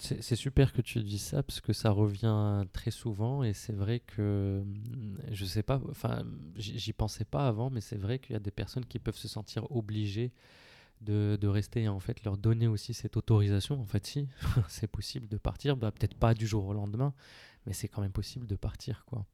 C'est 0.00 0.36
super 0.36 0.72
que 0.72 0.80
tu 0.80 1.02
dises 1.02 1.22
ça 1.22 1.42
parce 1.42 1.60
que 1.60 1.72
ça 1.72 1.90
revient 1.90 2.64
très 2.72 2.90
souvent 2.90 3.42
et 3.42 3.52
c'est 3.52 3.72
vrai 3.72 4.00
que 4.00 4.60
hum, 4.62 5.18
je 5.32 5.44
sais 5.44 5.62
pas, 5.62 5.80
enfin 5.90 6.22
j'y 6.56 6.92
pensais 6.92 7.24
pas 7.24 7.48
avant, 7.48 7.68
mais 7.70 7.80
c'est 7.80 7.96
vrai 7.98 8.18
qu'il 8.18 8.34
y 8.34 8.36
a 8.36 8.40
des 8.40 8.50
personnes 8.52 8.84
qui 8.84 8.98
peuvent 8.98 9.16
se 9.16 9.28
sentir 9.28 9.70
obligées 9.70 10.32
de, 11.00 11.36
de 11.40 11.48
rester 11.48 11.82
et 11.82 11.88
en 11.88 12.00
fait 12.00 12.22
leur 12.24 12.36
donner 12.38 12.66
aussi 12.66 12.94
cette 12.94 13.16
autorisation. 13.16 13.80
En 13.80 13.86
fait, 13.86 14.06
si 14.06 14.28
c'est 14.68 14.86
possible 14.88 15.28
de 15.28 15.36
partir, 15.36 15.76
bah, 15.76 15.90
peut-être 15.90 16.16
pas 16.16 16.34
du 16.34 16.46
jour 16.46 16.66
au 16.66 16.72
lendemain, 16.72 17.12
mais 17.66 17.72
c'est 17.72 17.88
quand 17.88 18.00
même 18.02 18.12
possible 18.12 18.46
de 18.46 18.56
partir 18.56 19.04
quoi. 19.06 19.26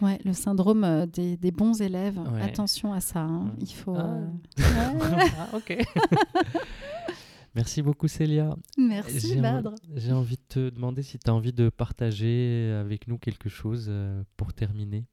Ouais, 0.00 0.18
le 0.24 0.32
syndrome 0.32 0.84
euh, 0.84 1.06
des, 1.06 1.36
des 1.36 1.50
bons 1.50 1.82
élèves. 1.82 2.18
Ouais. 2.18 2.40
Attention 2.42 2.92
à 2.92 3.00
ça. 3.00 3.20
hein. 3.20 3.52
Il 3.60 3.72
faut. 3.74 3.96
Ah. 3.96 4.16
euh, 4.16 4.26
ah, 5.38 5.48
ok. 5.56 5.76
Merci 7.54 7.82
beaucoup 7.82 8.08
Célia. 8.08 8.56
Merci, 8.76 9.20
J'ai 9.20 9.38
en- 9.38 9.42
Badre. 9.42 9.74
J'ai 9.96 10.12
envie 10.12 10.36
de 10.36 10.42
te 10.48 10.68
demander 10.70 11.02
si 11.02 11.18
tu 11.18 11.30
as 11.30 11.34
envie 11.34 11.52
de 11.52 11.68
partager 11.70 12.72
avec 12.80 13.08
nous 13.08 13.18
quelque 13.18 13.48
chose 13.48 13.86
euh, 13.88 14.22
pour 14.36 14.52
terminer. 14.52 15.04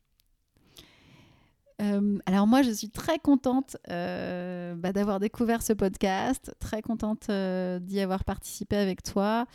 Euh, 1.81 2.17
alors 2.25 2.47
moi, 2.47 2.61
je 2.61 2.71
suis 2.71 2.89
très 2.89 3.19
contente 3.19 3.75
euh, 3.89 4.75
bah, 4.75 4.93
d'avoir 4.93 5.19
découvert 5.19 5.61
ce 5.61 5.73
podcast, 5.73 6.55
très 6.59 6.81
contente 6.81 7.27
euh, 7.29 7.79
d'y 7.79 7.99
avoir 7.99 8.23
participé 8.23 8.77
avec 8.77 9.03
toi, 9.03 9.45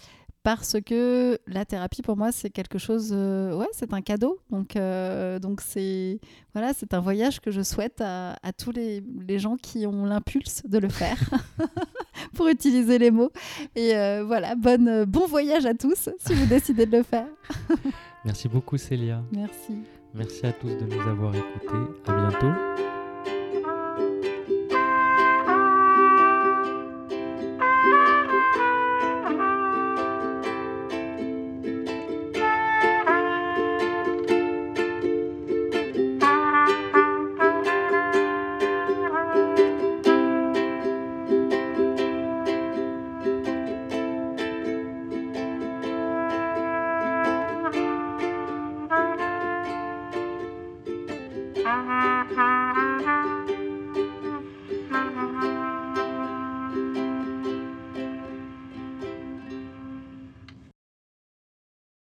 parce 0.43 0.77
que 0.85 1.39
la 1.47 1.65
thérapie 1.65 2.03
pour 2.03 2.17
moi 2.17 2.33
c'est 2.33 2.51
quelque 2.51 2.79
chose, 2.79 3.11
euh, 3.13 3.55
ouais, 3.55 3.69
c'est 3.73 3.93
un 3.93 4.01
cadeau. 4.01 4.39
Donc 4.51 4.77
euh, 4.77 5.39
donc 5.39 5.61
c'est 5.61 6.19
voilà, 6.55 6.73
c'est 6.73 6.95
un 6.95 7.01
voyage 7.01 7.41
que 7.41 7.51
je 7.51 7.63
souhaite 7.63 8.01
à, 8.01 8.37
à 8.43 8.53
tous 8.53 8.73
les, 8.73 9.03
les 9.27 9.39
gens 9.39 9.57
qui 9.57 9.87
ont 9.87 10.05
l'impulse 10.05 10.63
de 10.67 10.79
le 10.79 10.89
faire, 10.89 11.19
pour 12.35 12.49
utiliser 12.49 12.99
les 12.99 13.11
mots. 13.11 13.31
Et 13.77 13.97
euh, 13.97 14.25
voilà, 14.25 14.55
bonne 14.55 15.05
bon 15.05 15.27
voyage 15.27 15.67
à 15.67 15.75
tous 15.75 16.09
si 16.19 16.35
vous 16.35 16.47
décidez 16.47 16.87
de 16.87 16.97
le 16.97 17.03
faire. 17.03 17.27
Merci 18.25 18.49
beaucoup 18.49 18.77
Célia. 18.77 19.23
Merci. 19.33 19.79
Merci 20.15 20.47
à 20.47 20.53
tous 20.53 20.75
de 20.77 20.85
nous 20.85 21.01
avoir 21.01 21.35
écoutés. 21.35 21.93
À 22.07 22.29
bientôt. 22.29 22.90